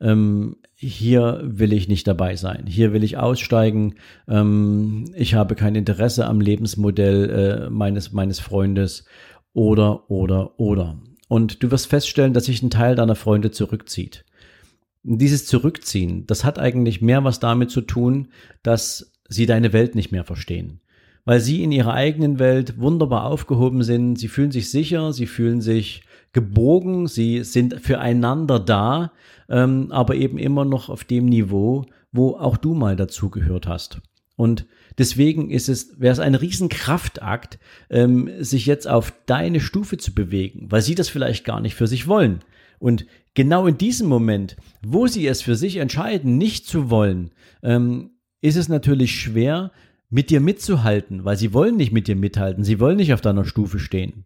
ähm, 0.00 0.56
hier 0.74 1.40
will 1.42 1.72
ich 1.72 1.88
nicht 1.88 2.06
dabei 2.06 2.36
sein, 2.36 2.64
hier 2.66 2.92
will 2.92 3.02
ich 3.02 3.16
aussteigen, 3.16 3.94
ähm, 4.28 5.06
ich 5.14 5.34
habe 5.34 5.54
kein 5.54 5.74
Interesse 5.74 6.26
am 6.26 6.40
Lebensmodell 6.40 7.30
äh, 7.66 7.70
meines, 7.70 8.12
meines 8.12 8.40
Freundes 8.40 9.04
oder, 9.52 10.10
oder, 10.10 10.58
oder. 10.58 10.98
Und 11.28 11.62
du 11.62 11.70
wirst 11.70 11.88
feststellen, 11.88 12.32
dass 12.32 12.46
sich 12.46 12.62
ein 12.62 12.70
Teil 12.70 12.94
deiner 12.94 13.16
Freunde 13.16 13.50
zurückzieht. 13.50 14.24
Dieses 15.02 15.46
Zurückziehen, 15.46 16.26
das 16.26 16.44
hat 16.44 16.58
eigentlich 16.58 17.02
mehr 17.02 17.24
was 17.24 17.40
damit 17.40 17.70
zu 17.70 17.82
tun, 17.82 18.28
dass 18.62 19.12
sie 19.28 19.46
deine 19.46 19.72
Welt 19.72 19.94
nicht 19.94 20.12
mehr 20.12 20.24
verstehen 20.24 20.80
weil 21.28 21.40
sie 21.40 21.62
in 21.62 21.72
ihrer 21.72 21.92
eigenen 21.92 22.38
Welt 22.38 22.80
wunderbar 22.80 23.26
aufgehoben 23.26 23.82
sind. 23.82 24.18
Sie 24.18 24.28
fühlen 24.28 24.50
sich 24.50 24.70
sicher, 24.70 25.12
sie 25.12 25.26
fühlen 25.26 25.60
sich 25.60 26.02
gebogen, 26.32 27.06
sie 27.06 27.42
sind 27.44 27.80
füreinander 27.80 28.60
da, 28.60 29.12
ähm, 29.48 29.90
aber 29.90 30.14
eben 30.14 30.38
immer 30.38 30.64
noch 30.64 30.88
auf 30.88 31.04
dem 31.04 31.26
Niveau, 31.26 31.86
wo 32.12 32.36
auch 32.36 32.56
du 32.56 32.74
mal 32.74 32.96
dazugehört 32.96 33.66
hast. 33.66 34.00
Und 34.36 34.66
deswegen 34.98 35.50
ist 35.50 35.68
es, 35.68 36.00
wäre 36.00 36.12
es 36.12 36.20
ein 36.20 36.36
Riesenkraftakt, 36.36 37.58
ähm, 37.90 38.30
sich 38.38 38.66
jetzt 38.66 38.86
auf 38.86 39.12
deine 39.26 39.60
Stufe 39.60 39.96
zu 39.96 40.14
bewegen, 40.14 40.70
weil 40.70 40.82
sie 40.82 40.94
das 40.94 41.08
vielleicht 41.08 41.44
gar 41.44 41.60
nicht 41.60 41.74
für 41.74 41.88
sich 41.88 42.06
wollen. 42.06 42.40
Und 42.78 43.06
genau 43.34 43.66
in 43.66 43.78
diesem 43.78 44.08
Moment, 44.08 44.56
wo 44.80 45.08
sie 45.08 45.26
es 45.26 45.42
für 45.42 45.56
sich 45.56 45.76
entscheiden, 45.76 46.38
nicht 46.38 46.66
zu 46.66 46.88
wollen, 46.88 47.32
ähm, 47.62 48.10
ist 48.40 48.56
es 48.56 48.68
natürlich 48.68 49.20
schwer, 49.20 49.72
mit 50.10 50.30
dir 50.30 50.40
mitzuhalten, 50.40 51.24
weil 51.24 51.36
sie 51.36 51.52
wollen 51.52 51.76
nicht 51.76 51.92
mit 51.92 52.08
dir 52.08 52.16
mithalten, 52.16 52.64
sie 52.64 52.80
wollen 52.80 52.96
nicht 52.96 53.12
auf 53.12 53.20
deiner 53.20 53.44
Stufe 53.44 53.78
stehen. 53.78 54.24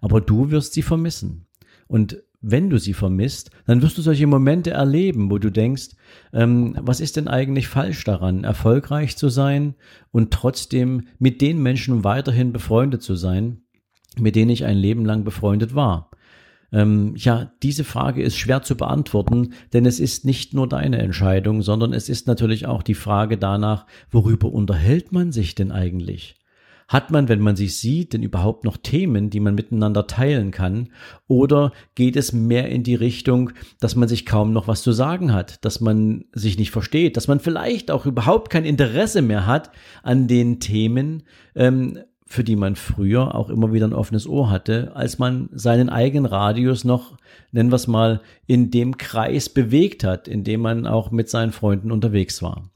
Aber 0.00 0.20
du 0.20 0.50
wirst 0.50 0.74
sie 0.74 0.82
vermissen. 0.82 1.46
Und 1.86 2.22
wenn 2.40 2.70
du 2.70 2.78
sie 2.78 2.94
vermisst, 2.94 3.50
dann 3.66 3.82
wirst 3.82 3.98
du 3.98 4.02
solche 4.02 4.26
Momente 4.26 4.70
erleben, 4.70 5.30
wo 5.30 5.38
du 5.38 5.50
denkst, 5.50 5.90
ähm, 6.32 6.76
was 6.80 7.00
ist 7.00 7.16
denn 7.16 7.26
eigentlich 7.26 7.66
falsch 7.68 8.04
daran, 8.04 8.44
erfolgreich 8.44 9.16
zu 9.16 9.28
sein 9.28 9.74
und 10.12 10.32
trotzdem 10.32 11.08
mit 11.18 11.40
den 11.40 11.60
Menschen 11.62 12.04
weiterhin 12.04 12.52
befreundet 12.52 13.02
zu 13.02 13.16
sein, 13.16 13.62
mit 14.18 14.36
denen 14.36 14.50
ich 14.50 14.64
ein 14.64 14.76
Leben 14.76 15.04
lang 15.04 15.24
befreundet 15.24 15.74
war. 15.74 16.10
Ähm, 16.70 17.14
ja, 17.16 17.50
diese 17.62 17.82
Frage 17.82 18.22
ist 18.22 18.36
schwer 18.36 18.62
zu 18.62 18.76
beantworten, 18.76 19.54
denn 19.72 19.86
es 19.86 19.98
ist 19.98 20.24
nicht 20.24 20.54
nur 20.54 20.68
deine 20.68 20.98
Entscheidung, 20.98 21.62
sondern 21.62 21.92
es 21.92 22.08
ist 22.08 22.26
natürlich 22.26 22.66
auch 22.66 22.82
die 22.82 22.94
Frage 22.94 23.38
danach, 23.38 23.86
worüber 24.10 24.52
unterhält 24.52 25.10
man 25.10 25.32
sich 25.32 25.54
denn 25.54 25.72
eigentlich? 25.72 26.37
Hat 26.88 27.10
man, 27.10 27.28
wenn 27.28 27.40
man 27.40 27.54
sich 27.54 27.76
sieht, 27.76 28.14
denn 28.14 28.22
überhaupt 28.22 28.64
noch 28.64 28.78
Themen, 28.78 29.28
die 29.28 29.40
man 29.40 29.54
miteinander 29.54 30.06
teilen 30.06 30.50
kann? 30.50 30.88
Oder 31.26 31.72
geht 31.94 32.16
es 32.16 32.32
mehr 32.32 32.70
in 32.70 32.82
die 32.82 32.94
Richtung, 32.94 33.50
dass 33.78 33.94
man 33.94 34.08
sich 34.08 34.24
kaum 34.24 34.54
noch 34.54 34.68
was 34.68 34.82
zu 34.82 34.92
sagen 34.92 35.34
hat, 35.34 35.62
dass 35.66 35.82
man 35.82 36.24
sich 36.32 36.58
nicht 36.58 36.70
versteht, 36.70 37.18
dass 37.18 37.28
man 37.28 37.40
vielleicht 37.40 37.90
auch 37.90 38.06
überhaupt 38.06 38.48
kein 38.48 38.64
Interesse 38.64 39.20
mehr 39.20 39.44
hat 39.44 39.70
an 40.02 40.28
den 40.28 40.60
Themen, 40.60 41.24
ähm, 41.54 41.98
für 42.24 42.42
die 42.42 42.56
man 42.56 42.74
früher 42.74 43.34
auch 43.34 43.50
immer 43.50 43.70
wieder 43.72 43.86
ein 43.86 43.94
offenes 43.94 44.26
Ohr 44.26 44.50
hatte, 44.50 44.92
als 44.94 45.18
man 45.18 45.50
seinen 45.52 45.90
eigenen 45.90 46.26
Radius 46.26 46.84
noch, 46.84 47.18
nennen 47.52 47.70
wir 47.70 47.76
es 47.76 47.86
mal, 47.86 48.22
in 48.46 48.70
dem 48.70 48.96
Kreis 48.96 49.50
bewegt 49.50 50.04
hat, 50.04 50.26
in 50.26 50.42
dem 50.42 50.62
man 50.62 50.86
auch 50.86 51.10
mit 51.10 51.28
seinen 51.28 51.52
Freunden 51.52 51.92
unterwegs 51.92 52.42
war. 52.42 52.70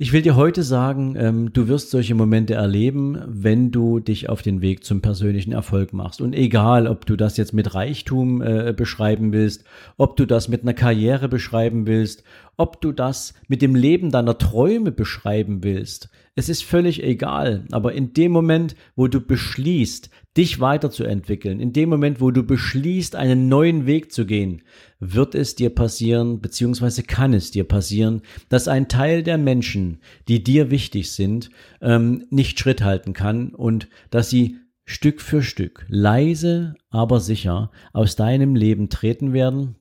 Ich 0.00 0.12
will 0.12 0.22
dir 0.22 0.36
heute 0.36 0.62
sagen, 0.62 1.16
ähm, 1.18 1.52
du 1.52 1.66
wirst 1.66 1.90
solche 1.90 2.14
Momente 2.14 2.54
erleben, 2.54 3.20
wenn 3.26 3.72
du 3.72 3.98
dich 3.98 4.28
auf 4.28 4.42
den 4.42 4.60
Weg 4.60 4.84
zum 4.84 5.02
persönlichen 5.02 5.50
Erfolg 5.50 5.92
machst. 5.92 6.20
Und 6.20 6.36
egal, 6.36 6.86
ob 6.86 7.04
du 7.04 7.16
das 7.16 7.36
jetzt 7.36 7.52
mit 7.52 7.74
Reichtum 7.74 8.40
äh, 8.40 8.72
beschreiben 8.76 9.32
willst, 9.32 9.64
ob 9.96 10.16
du 10.16 10.24
das 10.24 10.46
mit 10.46 10.62
einer 10.62 10.72
Karriere 10.72 11.28
beschreiben 11.28 11.88
willst, 11.88 12.22
ob 12.56 12.80
du 12.80 12.92
das 12.92 13.34
mit 13.48 13.60
dem 13.60 13.74
Leben 13.74 14.12
deiner 14.12 14.38
Träume 14.38 14.92
beschreiben 14.92 15.64
willst, 15.64 16.10
es 16.38 16.48
ist 16.48 16.62
völlig 16.62 17.02
egal. 17.02 17.64
Aber 17.72 17.94
in 17.94 18.12
dem 18.12 18.30
Moment, 18.30 18.76
wo 18.94 19.08
du 19.08 19.20
beschließt, 19.20 20.08
dich 20.36 20.60
weiterzuentwickeln, 20.60 21.58
in 21.58 21.72
dem 21.72 21.88
Moment, 21.88 22.20
wo 22.20 22.30
du 22.30 22.44
beschließt, 22.44 23.16
einen 23.16 23.48
neuen 23.48 23.86
Weg 23.86 24.12
zu 24.12 24.24
gehen, 24.24 24.62
wird 25.00 25.34
es 25.34 25.56
dir 25.56 25.70
passieren, 25.70 26.40
beziehungsweise 26.40 27.02
kann 27.02 27.34
es 27.34 27.50
dir 27.50 27.64
passieren, 27.64 28.22
dass 28.48 28.68
ein 28.68 28.86
Teil 28.86 29.24
der 29.24 29.36
Menschen, 29.36 29.98
die 30.28 30.44
dir 30.44 30.70
wichtig 30.70 31.10
sind, 31.10 31.50
ähm, 31.80 32.24
nicht 32.30 32.60
Schritt 32.60 32.84
halten 32.84 33.14
kann 33.14 33.48
und 33.48 33.88
dass 34.10 34.30
sie 34.30 34.58
Stück 34.84 35.20
für 35.20 35.42
Stück, 35.42 35.86
leise, 35.88 36.76
aber 36.88 37.18
sicher 37.18 37.72
aus 37.92 38.14
deinem 38.14 38.54
Leben 38.54 38.90
treten 38.90 39.32
werden 39.32 39.74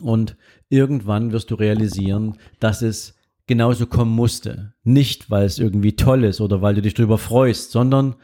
Und 0.00 0.38
irgendwann 0.70 1.30
wirst 1.32 1.50
du 1.50 1.56
realisieren, 1.56 2.38
dass 2.58 2.80
es 2.80 3.19
genauso 3.50 3.88
kommen 3.88 4.14
musste. 4.14 4.74
Nicht, 4.84 5.28
weil 5.28 5.44
es 5.44 5.58
irgendwie 5.58 5.96
toll 5.96 6.22
ist 6.22 6.40
oder 6.40 6.62
weil 6.62 6.76
du 6.76 6.82
dich 6.82 6.94
darüber 6.94 7.18
freust, 7.18 7.72
sondern 7.72 8.14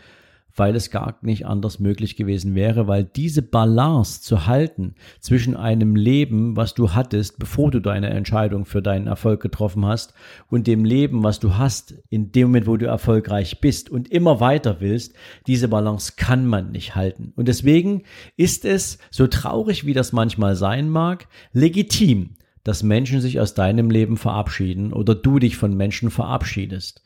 weil 0.54 0.76
es 0.76 0.92
gar 0.92 1.18
nicht 1.20 1.46
anders 1.46 1.80
möglich 1.80 2.14
gewesen 2.14 2.54
wäre, 2.54 2.86
weil 2.86 3.02
diese 3.02 3.42
Balance 3.42 4.22
zu 4.22 4.46
halten 4.46 4.94
zwischen 5.18 5.56
einem 5.56 5.96
Leben, 5.96 6.56
was 6.56 6.74
du 6.74 6.92
hattest, 6.92 7.40
bevor 7.40 7.72
du 7.72 7.80
deine 7.80 8.10
Entscheidung 8.10 8.66
für 8.66 8.80
deinen 8.80 9.08
Erfolg 9.08 9.42
getroffen 9.42 9.84
hast, 9.84 10.14
und 10.48 10.68
dem 10.68 10.84
Leben, 10.84 11.24
was 11.24 11.40
du 11.40 11.56
hast, 11.56 11.94
in 12.08 12.30
dem 12.30 12.48
Moment, 12.48 12.68
wo 12.68 12.76
du 12.76 12.86
erfolgreich 12.86 13.60
bist 13.60 13.90
und 13.90 14.08
immer 14.08 14.38
weiter 14.38 14.76
willst, 14.78 15.16
diese 15.48 15.66
Balance 15.66 16.12
kann 16.16 16.46
man 16.46 16.70
nicht 16.70 16.94
halten. 16.94 17.32
Und 17.34 17.48
deswegen 17.48 18.04
ist 18.36 18.64
es, 18.64 18.98
so 19.10 19.26
traurig 19.26 19.86
wie 19.86 19.92
das 19.92 20.12
manchmal 20.12 20.54
sein 20.54 20.88
mag, 20.88 21.26
legitim, 21.52 22.36
dass 22.66 22.82
Menschen 22.82 23.20
sich 23.20 23.38
aus 23.38 23.54
deinem 23.54 23.90
Leben 23.90 24.16
verabschieden 24.16 24.92
oder 24.92 25.14
du 25.14 25.38
dich 25.38 25.56
von 25.56 25.76
Menschen 25.76 26.10
verabschiedest. 26.10 27.00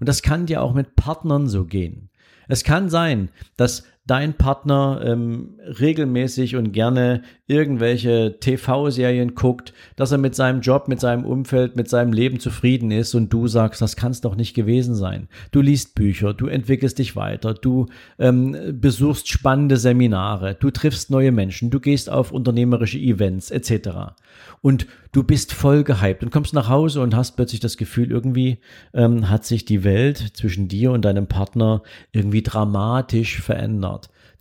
Und 0.00 0.08
das 0.08 0.22
kann 0.22 0.46
dir 0.46 0.62
auch 0.62 0.72
mit 0.72 0.96
Partnern 0.96 1.48
so 1.48 1.66
gehen. 1.66 2.08
Es 2.48 2.64
kann 2.64 2.88
sein, 2.88 3.28
dass 3.58 3.84
dein 4.04 4.34
Partner 4.34 5.00
ähm, 5.04 5.60
regelmäßig 5.78 6.56
und 6.56 6.72
gerne 6.72 7.22
irgendwelche 7.46 8.38
TV-Serien 8.40 9.34
guckt, 9.34 9.72
dass 9.94 10.10
er 10.10 10.18
mit 10.18 10.34
seinem 10.34 10.60
Job, 10.60 10.88
mit 10.88 10.98
seinem 11.00 11.24
Umfeld, 11.24 11.76
mit 11.76 11.88
seinem 11.88 12.12
Leben 12.12 12.40
zufrieden 12.40 12.90
ist 12.90 13.14
und 13.14 13.32
du 13.32 13.46
sagst, 13.46 13.80
das 13.80 13.94
kann 13.94 14.10
es 14.10 14.20
doch 14.20 14.34
nicht 14.34 14.54
gewesen 14.54 14.94
sein. 14.94 15.28
Du 15.52 15.60
liest 15.60 15.94
Bücher, 15.94 16.34
du 16.34 16.46
entwickelst 16.46 16.98
dich 16.98 17.14
weiter, 17.14 17.54
du 17.54 17.86
ähm, 18.18 18.56
besuchst 18.80 19.28
spannende 19.28 19.76
Seminare, 19.76 20.56
du 20.58 20.70
triffst 20.70 21.10
neue 21.10 21.30
Menschen, 21.30 21.70
du 21.70 21.78
gehst 21.78 22.10
auf 22.10 22.32
unternehmerische 22.32 22.98
Events 22.98 23.50
etc. 23.50 24.14
Und 24.62 24.86
du 25.12 25.22
bist 25.22 25.52
voll 25.52 25.84
gehypt 25.84 26.22
und 26.22 26.30
kommst 26.30 26.54
nach 26.54 26.68
Hause 26.68 27.02
und 27.02 27.14
hast 27.14 27.32
plötzlich 27.36 27.60
das 27.60 27.76
Gefühl, 27.76 28.10
irgendwie 28.10 28.58
ähm, 28.94 29.28
hat 29.28 29.44
sich 29.44 29.64
die 29.64 29.84
Welt 29.84 30.18
zwischen 30.34 30.68
dir 30.68 30.92
und 30.92 31.04
deinem 31.04 31.26
Partner 31.26 31.82
irgendwie 32.12 32.42
dramatisch 32.42 33.40
verändert. 33.40 33.91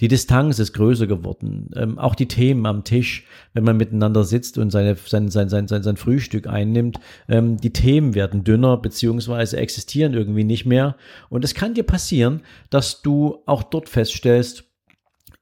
Die 0.01 0.07
Distanz 0.07 0.57
ist 0.57 0.73
größer 0.73 1.05
geworden. 1.05 1.69
Ähm, 1.75 1.99
auch 1.99 2.15
die 2.15 2.27
Themen 2.27 2.65
am 2.65 2.83
Tisch, 2.83 3.25
wenn 3.53 3.63
man 3.63 3.77
miteinander 3.77 4.23
sitzt 4.23 4.57
und 4.57 4.71
seine, 4.71 4.95
sein, 4.95 5.29
sein, 5.29 5.47
sein, 5.47 5.67
sein, 5.67 5.83
sein 5.83 5.95
Frühstück 5.95 6.47
einnimmt, 6.47 6.99
ähm, 7.29 7.57
die 7.57 7.71
Themen 7.71 8.15
werden 8.15 8.43
dünner 8.43 8.77
beziehungsweise 8.77 9.57
existieren 9.57 10.13
irgendwie 10.13 10.43
nicht 10.43 10.65
mehr. 10.65 10.95
Und 11.29 11.45
es 11.45 11.53
kann 11.53 11.75
dir 11.75 11.83
passieren, 11.83 12.41
dass 12.71 13.03
du 13.03 13.43
auch 13.45 13.61
dort 13.61 13.89
feststellst, 13.89 14.63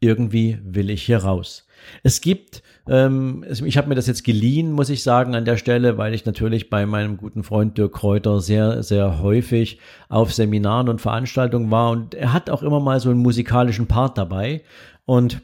irgendwie 0.01 0.59
will 0.63 0.89
ich 0.89 1.03
hier 1.03 1.19
raus. 1.19 1.65
Es 2.03 2.21
gibt, 2.21 2.61
ähm, 2.89 3.45
ich 3.47 3.78
habe 3.78 3.88
mir 3.88 3.95
das 3.95 4.08
jetzt 4.08 4.23
geliehen, 4.23 4.71
muss 4.71 4.89
ich 4.89 5.04
sagen, 5.04 5.36
an 5.36 5.45
der 5.45 5.58
Stelle, 5.58 5.97
weil 5.97 6.13
ich 6.13 6.25
natürlich 6.25 6.69
bei 6.69 6.86
meinem 6.86 7.17
guten 7.17 7.43
Freund 7.43 7.78
Dirk 7.78 7.93
Kräuter 7.93 8.41
sehr, 8.41 8.84
sehr 8.84 9.21
häufig 9.21 9.80
auf 10.10 10.34
Seminaren 10.34 10.89
und 10.89 10.99
Veranstaltungen 10.99 11.71
war 11.71 11.91
und 11.91 12.15
er 12.15 12.34
hat 12.34 12.49
auch 12.49 12.63
immer 12.63 12.80
mal 12.80 12.99
so 12.99 13.10
einen 13.10 13.19
musikalischen 13.19 13.88
Part 13.88 14.17
dabei 14.17 14.63
und 15.06 15.41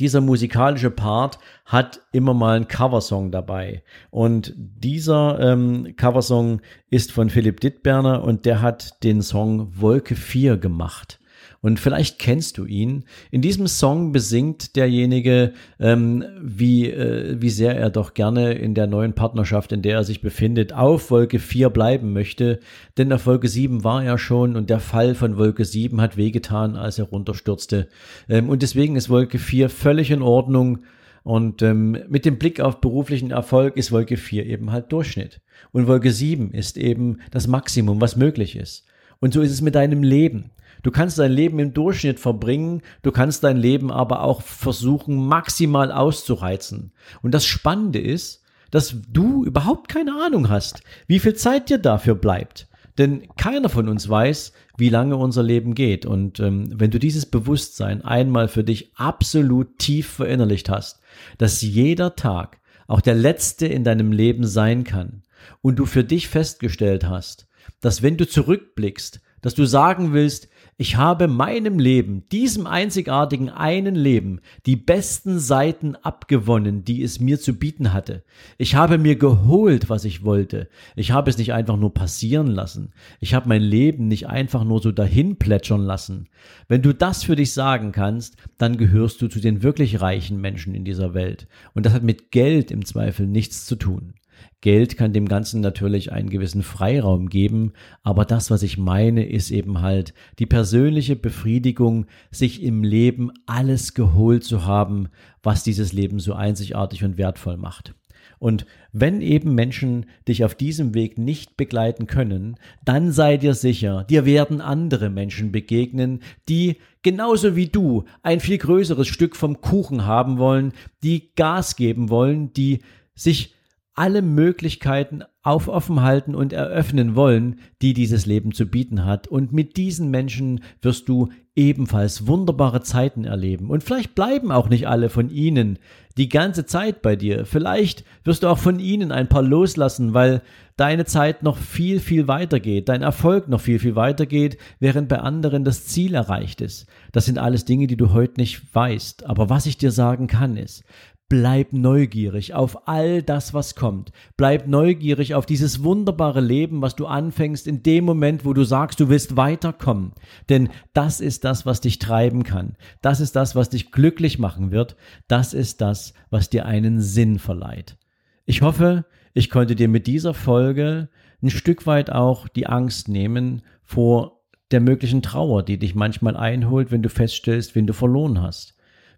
dieser 0.00 0.20
musikalische 0.20 0.90
Part 0.90 1.38
hat 1.64 2.00
immer 2.12 2.34
mal 2.34 2.56
einen 2.56 2.68
Coversong 2.68 3.30
dabei. 3.30 3.82
Und 4.10 4.52
dieser 4.56 5.38
ähm, 5.40 5.94
Coversong 5.96 6.62
ist 6.90 7.12
von 7.12 7.30
Philipp 7.30 7.60
Dittberner 7.60 8.24
und 8.24 8.44
der 8.44 8.60
hat 8.60 9.02
den 9.04 9.22
Song 9.22 9.68
Wolke 9.80 10.16
4 10.16 10.56
gemacht. 10.56 11.20
Und 11.64 11.80
vielleicht 11.80 12.18
kennst 12.18 12.58
du 12.58 12.66
ihn. 12.66 13.04
In 13.30 13.40
diesem 13.40 13.66
Song 13.68 14.12
besingt 14.12 14.76
derjenige, 14.76 15.54
ähm, 15.80 16.22
wie, 16.38 16.90
äh, 16.90 17.40
wie 17.40 17.48
sehr 17.48 17.74
er 17.74 17.88
doch 17.88 18.12
gerne 18.12 18.52
in 18.52 18.74
der 18.74 18.86
neuen 18.86 19.14
Partnerschaft, 19.14 19.72
in 19.72 19.80
der 19.80 19.94
er 19.94 20.04
sich 20.04 20.20
befindet, 20.20 20.74
auf 20.74 21.10
Wolke 21.10 21.38
4 21.38 21.70
bleiben 21.70 22.12
möchte. 22.12 22.60
Denn 22.98 23.10
auf 23.14 23.24
Wolke 23.24 23.48
7 23.48 23.82
war 23.82 24.04
er 24.04 24.18
schon 24.18 24.56
und 24.56 24.68
der 24.68 24.78
Fall 24.78 25.14
von 25.14 25.38
Wolke 25.38 25.64
7 25.64 26.02
hat 26.02 26.18
wehgetan, 26.18 26.76
als 26.76 26.98
er 26.98 27.06
runterstürzte. 27.06 27.88
Ähm, 28.28 28.50
und 28.50 28.60
deswegen 28.60 28.94
ist 28.94 29.08
Wolke 29.08 29.38
4 29.38 29.70
völlig 29.70 30.10
in 30.10 30.20
Ordnung. 30.20 30.80
Und 31.22 31.62
ähm, 31.62 31.96
mit 32.10 32.26
dem 32.26 32.36
Blick 32.36 32.60
auf 32.60 32.82
beruflichen 32.82 33.30
Erfolg 33.30 33.78
ist 33.78 33.90
Wolke 33.90 34.18
4 34.18 34.44
eben 34.44 34.70
halt 34.70 34.92
Durchschnitt. 34.92 35.40
Und 35.72 35.86
Wolke 35.86 36.12
7 36.12 36.50
ist 36.50 36.76
eben 36.76 37.20
das 37.30 37.46
Maximum, 37.46 38.02
was 38.02 38.16
möglich 38.16 38.54
ist. 38.54 38.84
Und 39.18 39.32
so 39.32 39.40
ist 39.40 39.50
es 39.50 39.62
mit 39.62 39.76
deinem 39.76 40.02
Leben. 40.02 40.50
Du 40.84 40.90
kannst 40.90 41.18
dein 41.18 41.32
Leben 41.32 41.58
im 41.58 41.72
Durchschnitt 41.72 42.20
verbringen, 42.20 42.82
du 43.02 43.10
kannst 43.10 43.42
dein 43.42 43.56
Leben 43.56 43.90
aber 43.90 44.22
auch 44.22 44.42
versuchen, 44.42 45.26
maximal 45.26 45.90
auszureizen. 45.90 46.92
Und 47.22 47.32
das 47.32 47.46
Spannende 47.46 47.98
ist, 47.98 48.42
dass 48.70 48.94
du 49.08 49.44
überhaupt 49.44 49.88
keine 49.88 50.12
Ahnung 50.22 50.50
hast, 50.50 50.82
wie 51.06 51.20
viel 51.20 51.34
Zeit 51.34 51.70
dir 51.70 51.78
dafür 51.78 52.14
bleibt. 52.14 52.68
Denn 52.98 53.26
keiner 53.36 53.70
von 53.70 53.88
uns 53.88 54.08
weiß, 54.08 54.52
wie 54.76 54.90
lange 54.90 55.16
unser 55.16 55.42
Leben 55.42 55.74
geht. 55.74 56.04
Und 56.04 56.38
ähm, 56.38 56.68
wenn 56.78 56.90
du 56.90 56.98
dieses 56.98 57.24
Bewusstsein 57.24 58.04
einmal 58.04 58.46
für 58.48 58.62
dich 58.62 58.92
absolut 58.94 59.78
tief 59.78 60.08
verinnerlicht 60.08 60.68
hast, 60.68 61.00
dass 61.38 61.62
jeder 61.62 62.14
Tag 62.14 62.58
auch 62.86 63.00
der 63.00 63.14
letzte 63.14 63.66
in 63.66 63.84
deinem 63.84 64.12
Leben 64.12 64.46
sein 64.46 64.84
kann 64.84 65.22
und 65.62 65.76
du 65.76 65.86
für 65.86 66.04
dich 66.04 66.28
festgestellt 66.28 67.06
hast, 67.06 67.48
dass 67.80 68.02
wenn 68.02 68.18
du 68.18 68.28
zurückblickst, 68.28 69.22
dass 69.40 69.54
du 69.54 69.64
sagen 69.64 70.12
willst, 70.12 70.48
ich 70.76 70.96
habe 70.96 71.28
meinem 71.28 71.78
Leben, 71.78 72.28
diesem 72.30 72.66
einzigartigen 72.66 73.48
einen 73.48 73.94
Leben, 73.94 74.40
die 74.66 74.74
besten 74.74 75.38
Seiten 75.38 75.94
abgewonnen, 75.96 76.84
die 76.84 77.02
es 77.02 77.20
mir 77.20 77.38
zu 77.38 77.54
bieten 77.54 77.92
hatte. 77.92 78.24
Ich 78.58 78.74
habe 78.74 78.98
mir 78.98 79.16
geholt, 79.16 79.88
was 79.88 80.04
ich 80.04 80.24
wollte. 80.24 80.68
Ich 80.96 81.12
habe 81.12 81.30
es 81.30 81.38
nicht 81.38 81.52
einfach 81.52 81.76
nur 81.76 81.94
passieren 81.94 82.48
lassen. 82.48 82.92
Ich 83.20 83.34
habe 83.34 83.48
mein 83.48 83.62
Leben 83.62 84.08
nicht 84.08 84.28
einfach 84.28 84.64
nur 84.64 84.82
so 84.82 84.90
dahin 84.90 85.36
plätschern 85.36 85.82
lassen. 85.82 86.28
Wenn 86.66 86.82
du 86.82 86.92
das 86.92 87.22
für 87.22 87.36
dich 87.36 87.52
sagen 87.52 87.92
kannst, 87.92 88.36
dann 88.58 88.76
gehörst 88.76 89.22
du 89.22 89.28
zu 89.28 89.40
den 89.40 89.62
wirklich 89.62 90.00
reichen 90.00 90.40
Menschen 90.40 90.74
in 90.74 90.84
dieser 90.84 91.14
Welt. 91.14 91.46
Und 91.74 91.86
das 91.86 91.92
hat 91.92 92.02
mit 92.02 92.32
Geld 92.32 92.70
im 92.70 92.84
Zweifel 92.84 93.26
nichts 93.26 93.64
zu 93.66 93.76
tun. 93.76 94.14
Geld 94.64 94.96
kann 94.96 95.12
dem 95.12 95.28
Ganzen 95.28 95.60
natürlich 95.60 96.10
einen 96.10 96.30
gewissen 96.30 96.62
Freiraum 96.62 97.28
geben, 97.28 97.74
aber 98.02 98.24
das, 98.24 98.50
was 98.50 98.62
ich 98.62 98.78
meine, 98.78 99.26
ist 99.26 99.50
eben 99.50 99.82
halt 99.82 100.14
die 100.38 100.46
persönliche 100.46 101.16
Befriedigung, 101.16 102.06
sich 102.30 102.62
im 102.62 102.82
Leben 102.82 103.30
alles 103.44 103.92
geholt 103.92 104.42
zu 104.42 104.64
haben, 104.64 105.08
was 105.42 105.64
dieses 105.64 105.92
Leben 105.92 106.18
so 106.18 106.32
einzigartig 106.32 107.04
und 107.04 107.18
wertvoll 107.18 107.58
macht. 107.58 107.94
Und 108.38 108.64
wenn 108.90 109.20
eben 109.20 109.54
Menschen 109.54 110.06
dich 110.26 110.46
auf 110.46 110.54
diesem 110.54 110.94
Weg 110.94 111.18
nicht 111.18 111.58
begleiten 111.58 112.06
können, 112.06 112.56
dann 112.86 113.12
sei 113.12 113.36
dir 113.36 113.52
sicher, 113.52 114.04
dir 114.04 114.24
werden 114.24 114.62
andere 114.62 115.10
Menschen 115.10 115.52
begegnen, 115.52 116.20
die 116.48 116.78
genauso 117.02 117.54
wie 117.54 117.66
du 117.66 118.04
ein 118.22 118.40
viel 118.40 118.56
größeres 118.56 119.08
Stück 119.08 119.36
vom 119.36 119.60
Kuchen 119.60 120.06
haben 120.06 120.38
wollen, 120.38 120.72
die 121.02 121.34
Gas 121.34 121.76
geben 121.76 122.08
wollen, 122.08 122.54
die 122.54 122.78
sich 123.14 123.54
alle 123.94 124.22
Möglichkeiten 124.22 125.22
auf 125.42 125.68
offen 125.68 126.02
halten 126.02 126.34
und 126.34 126.52
eröffnen 126.52 127.14
wollen, 127.14 127.60
die 127.82 127.92
dieses 127.92 128.26
Leben 128.26 128.52
zu 128.52 128.66
bieten 128.66 129.04
hat. 129.04 129.28
Und 129.28 129.52
mit 129.52 129.76
diesen 129.76 130.10
Menschen 130.10 130.60
wirst 130.82 131.08
du 131.08 131.28
ebenfalls 131.54 132.26
wunderbare 132.26 132.80
Zeiten 132.80 133.24
erleben. 133.24 133.70
Und 133.70 133.84
vielleicht 133.84 134.14
bleiben 134.14 134.50
auch 134.50 134.68
nicht 134.68 134.88
alle 134.88 135.08
von 135.08 135.30
ihnen 135.30 135.78
die 136.16 136.28
ganze 136.28 136.66
Zeit 136.66 137.02
bei 137.02 137.14
dir. 137.14 137.44
Vielleicht 137.46 138.04
wirst 138.24 138.42
du 138.42 138.48
auch 138.48 138.58
von 138.58 138.80
ihnen 138.80 139.12
ein 139.12 139.28
paar 139.28 139.42
loslassen, 139.42 140.14
weil 140.14 140.42
deine 140.76 141.04
Zeit 141.04 141.44
noch 141.44 141.56
viel, 141.56 142.00
viel 142.00 142.26
weitergeht, 142.26 142.88
dein 142.88 143.02
Erfolg 143.02 143.48
noch 143.48 143.60
viel, 143.60 143.78
viel 143.78 143.94
weitergeht, 143.94 144.58
während 144.80 145.08
bei 145.08 145.20
anderen 145.20 145.64
das 145.64 145.86
Ziel 145.86 146.14
erreicht 146.14 146.60
ist. 146.60 146.86
Das 147.12 147.26
sind 147.26 147.38
alles 147.38 147.64
Dinge, 147.64 147.86
die 147.86 147.96
du 147.96 148.12
heute 148.12 148.40
nicht 148.40 148.74
weißt. 148.74 149.26
Aber 149.26 149.50
was 149.50 149.66
ich 149.66 149.76
dir 149.76 149.92
sagen 149.92 150.26
kann 150.26 150.56
ist, 150.56 150.82
Bleib 151.30 151.72
neugierig 151.72 152.52
auf 152.52 152.86
all 152.86 153.22
das, 153.22 153.54
was 153.54 153.74
kommt. 153.74 154.12
Bleib 154.36 154.66
neugierig 154.66 155.34
auf 155.34 155.46
dieses 155.46 155.82
wunderbare 155.82 156.40
Leben, 156.40 156.82
was 156.82 156.96
du 156.96 157.06
anfängst 157.06 157.66
in 157.66 157.82
dem 157.82 158.04
Moment, 158.04 158.44
wo 158.44 158.52
du 158.52 158.62
sagst, 158.64 159.00
du 159.00 159.08
willst 159.08 159.36
weiterkommen. 159.36 160.12
Denn 160.50 160.68
das 160.92 161.20
ist 161.20 161.44
das, 161.44 161.64
was 161.64 161.80
dich 161.80 161.98
treiben 161.98 162.42
kann. 162.42 162.76
Das 163.00 163.20
ist 163.20 163.36
das, 163.36 163.56
was 163.56 163.70
dich 163.70 163.90
glücklich 163.90 164.38
machen 164.38 164.70
wird. 164.70 164.96
Das 165.26 165.54
ist 165.54 165.80
das, 165.80 166.12
was 166.28 166.50
dir 166.50 166.66
einen 166.66 167.00
Sinn 167.00 167.38
verleiht. 167.38 167.96
Ich 168.44 168.60
hoffe, 168.60 169.06
ich 169.32 169.48
konnte 169.48 169.74
dir 169.74 169.88
mit 169.88 170.06
dieser 170.06 170.34
Folge 170.34 171.08
ein 171.42 171.50
Stück 171.50 171.86
weit 171.86 172.10
auch 172.10 172.48
die 172.48 172.66
Angst 172.66 173.08
nehmen 173.08 173.62
vor 173.82 174.42
der 174.70 174.80
möglichen 174.80 175.22
Trauer, 175.22 175.62
die 175.62 175.78
dich 175.78 175.94
manchmal 175.94 176.36
einholt, 176.36 176.90
wenn 176.90 177.02
du 177.02 177.08
feststellst, 177.08 177.74
wen 177.74 177.86
du 177.86 177.92
verloren 177.92 178.42
hast. 178.42 178.73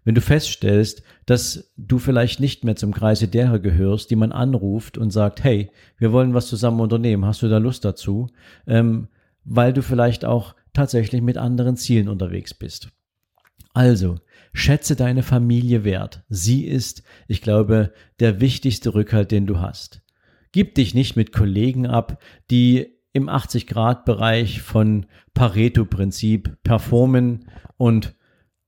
Wenn 0.07 0.15
du 0.15 0.21
feststellst, 0.21 1.03
dass 1.25 1.73
du 1.75 1.99
vielleicht 1.99 2.39
nicht 2.39 2.63
mehr 2.63 2.77
zum 2.77 2.93
Kreise 2.93 3.27
derer 3.27 3.59
gehörst, 3.59 4.09
die 4.09 4.15
man 4.15 4.31
anruft 4.31 4.97
und 4.97 5.11
sagt, 5.11 5.43
hey, 5.43 5.69
wir 5.97 6.13
wollen 6.13 6.33
was 6.33 6.47
zusammen 6.47 6.79
unternehmen, 6.79 7.25
hast 7.25 7.41
du 7.41 7.49
da 7.49 7.57
Lust 7.57 7.83
dazu? 7.83 8.29
Ähm, 8.67 9.09
weil 9.43 9.73
du 9.73 9.81
vielleicht 9.81 10.23
auch 10.23 10.55
tatsächlich 10.71 11.21
mit 11.21 11.37
anderen 11.37 11.75
Zielen 11.75 12.07
unterwegs 12.07 12.53
bist. 12.53 12.87
Also, 13.73 14.15
schätze 14.53 14.95
deine 14.95 15.23
Familie 15.23 15.83
wert. 15.83 16.23
Sie 16.29 16.63
ist, 16.63 17.03
ich 17.27 17.41
glaube, 17.41 17.91
der 18.21 18.39
wichtigste 18.39 18.93
Rückhalt, 18.93 19.29
den 19.31 19.45
du 19.45 19.59
hast. 19.59 20.03
Gib 20.53 20.75
dich 20.75 20.95
nicht 20.95 21.17
mit 21.17 21.33
Kollegen 21.33 21.85
ab, 21.85 22.23
die 22.49 22.95
im 23.11 23.27
80-Grad-Bereich 23.27 24.61
von 24.61 25.05
Pareto-Prinzip 25.33 26.63
performen 26.63 27.49
und 27.75 28.15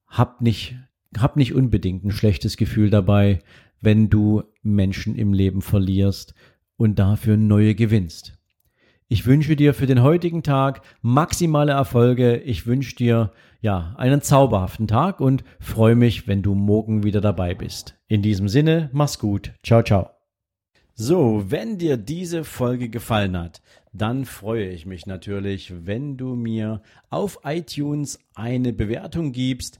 hab 0.06 0.42
nicht, 0.42 0.76
hab 1.18 1.36
nicht 1.36 1.54
unbedingt 1.54 2.04
ein 2.04 2.12
schlechtes 2.12 2.58
Gefühl 2.58 2.90
dabei, 2.90 3.40
wenn 3.82 4.10
du 4.10 4.44
Menschen 4.62 5.16
im 5.16 5.34
Leben 5.34 5.62
verlierst 5.62 6.34
und 6.78 7.00
dafür 7.00 7.38
neue 7.38 7.76
gewinnst. 7.76 8.40
Ich 9.12 9.26
wünsche 9.26 9.56
dir 9.56 9.74
für 9.74 9.88
den 9.88 10.04
heutigen 10.04 10.44
Tag 10.44 10.82
maximale 11.02 11.72
Erfolge. 11.72 12.38
Ich 12.38 12.68
wünsche 12.68 12.96
dir 12.96 13.32
ja 13.60 13.96
einen 13.98 14.22
zauberhaften 14.22 14.88
Tag 14.88 15.20
und 15.20 15.44
freue 15.60 15.96
mich, 15.96 16.28
wenn 16.28 16.44
du 16.44 16.54
morgen 16.54 17.04
wieder 17.04 17.20
dabei 17.20 17.56
bist. 17.56 17.96
In 18.08 18.22
diesem 18.22 18.48
Sinne, 18.48 18.92
mach's 18.94 19.18
gut. 19.18 19.54
Ciao, 19.64 19.82
ciao. 19.82 20.12
So, 20.94 21.46
wenn 21.48 21.78
dir 21.78 21.98
diese 21.98 22.44
Folge 22.44 22.90
gefallen 22.90 23.36
hat, 23.36 23.62
dann 23.94 24.26
freue 24.26 24.70
ich 24.70 24.86
mich 24.86 25.08
natürlich, 25.08 25.74
wenn 25.86 26.18
du 26.18 26.36
mir 26.36 26.84
auf 27.10 27.40
iTunes 27.44 28.20
eine 28.36 28.74
Bewertung 28.74 29.32
gibst. 29.32 29.80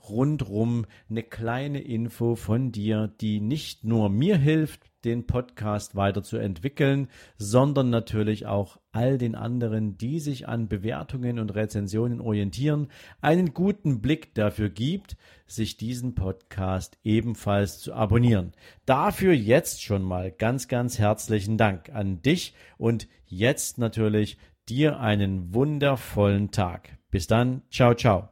rundrum 0.09 0.85
eine 1.09 1.23
kleine 1.23 1.81
Info 1.81 2.35
von 2.35 2.71
dir, 2.71 3.07
die 3.21 3.39
nicht 3.39 3.83
nur 3.83 4.09
mir 4.09 4.37
hilft, 4.37 4.91
den 5.03 5.25
Podcast 5.25 5.95
weiterzuentwickeln, 5.95 7.07
sondern 7.37 7.89
natürlich 7.89 8.45
auch 8.45 8.79
all 8.91 9.17
den 9.17 9.35
anderen, 9.35 9.97
die 9.97 10.19
sich 10.19 10.47
an 10.47 10.67
Bewertungen 10.67 11.39
und 11.39 11.55
Rezensionen 11.55 12.21
orientieren, 12.21 12.89
einen 13.19 13.53
guten 13.53 14.01
Blick 14.01 14.35
dafür 14.35 14.69
gibt, 14.69 15.17
sich 15.47 15.77
diesen 15.77 16.13
Podcast 16.13 16.97
ebenfalls 17.03 17.79
zu 17.79 17.93
abonnieren. 17.93 18.51
Dafür 18.85 19.33
jetzt 19.33 19.81
schon 19.81 20.03
mal 20.03 20.31
ganz, 20.31 20.67
ganz 20.67 20.99
herzlichen 20.99 21.57
Dank 21.57 21.89
an 21.89 22.21
dich 22.21 22.53
und 22.77 23.07
jetzt 23.25 23.77
natürlich 23.77 24.37
dir 24.69 24.99
einen 24.99 25.53
wundervollen 25.53 26.51
Tag. 26.51 26.97
Bis 27.09 27.27
dann, 27.27 27.63
ciao, 27.69 27.93
ciao. 27.95 28.29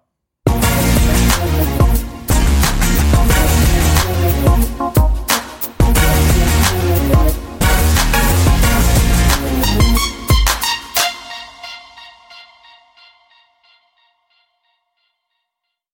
Bye. 1.39 1.78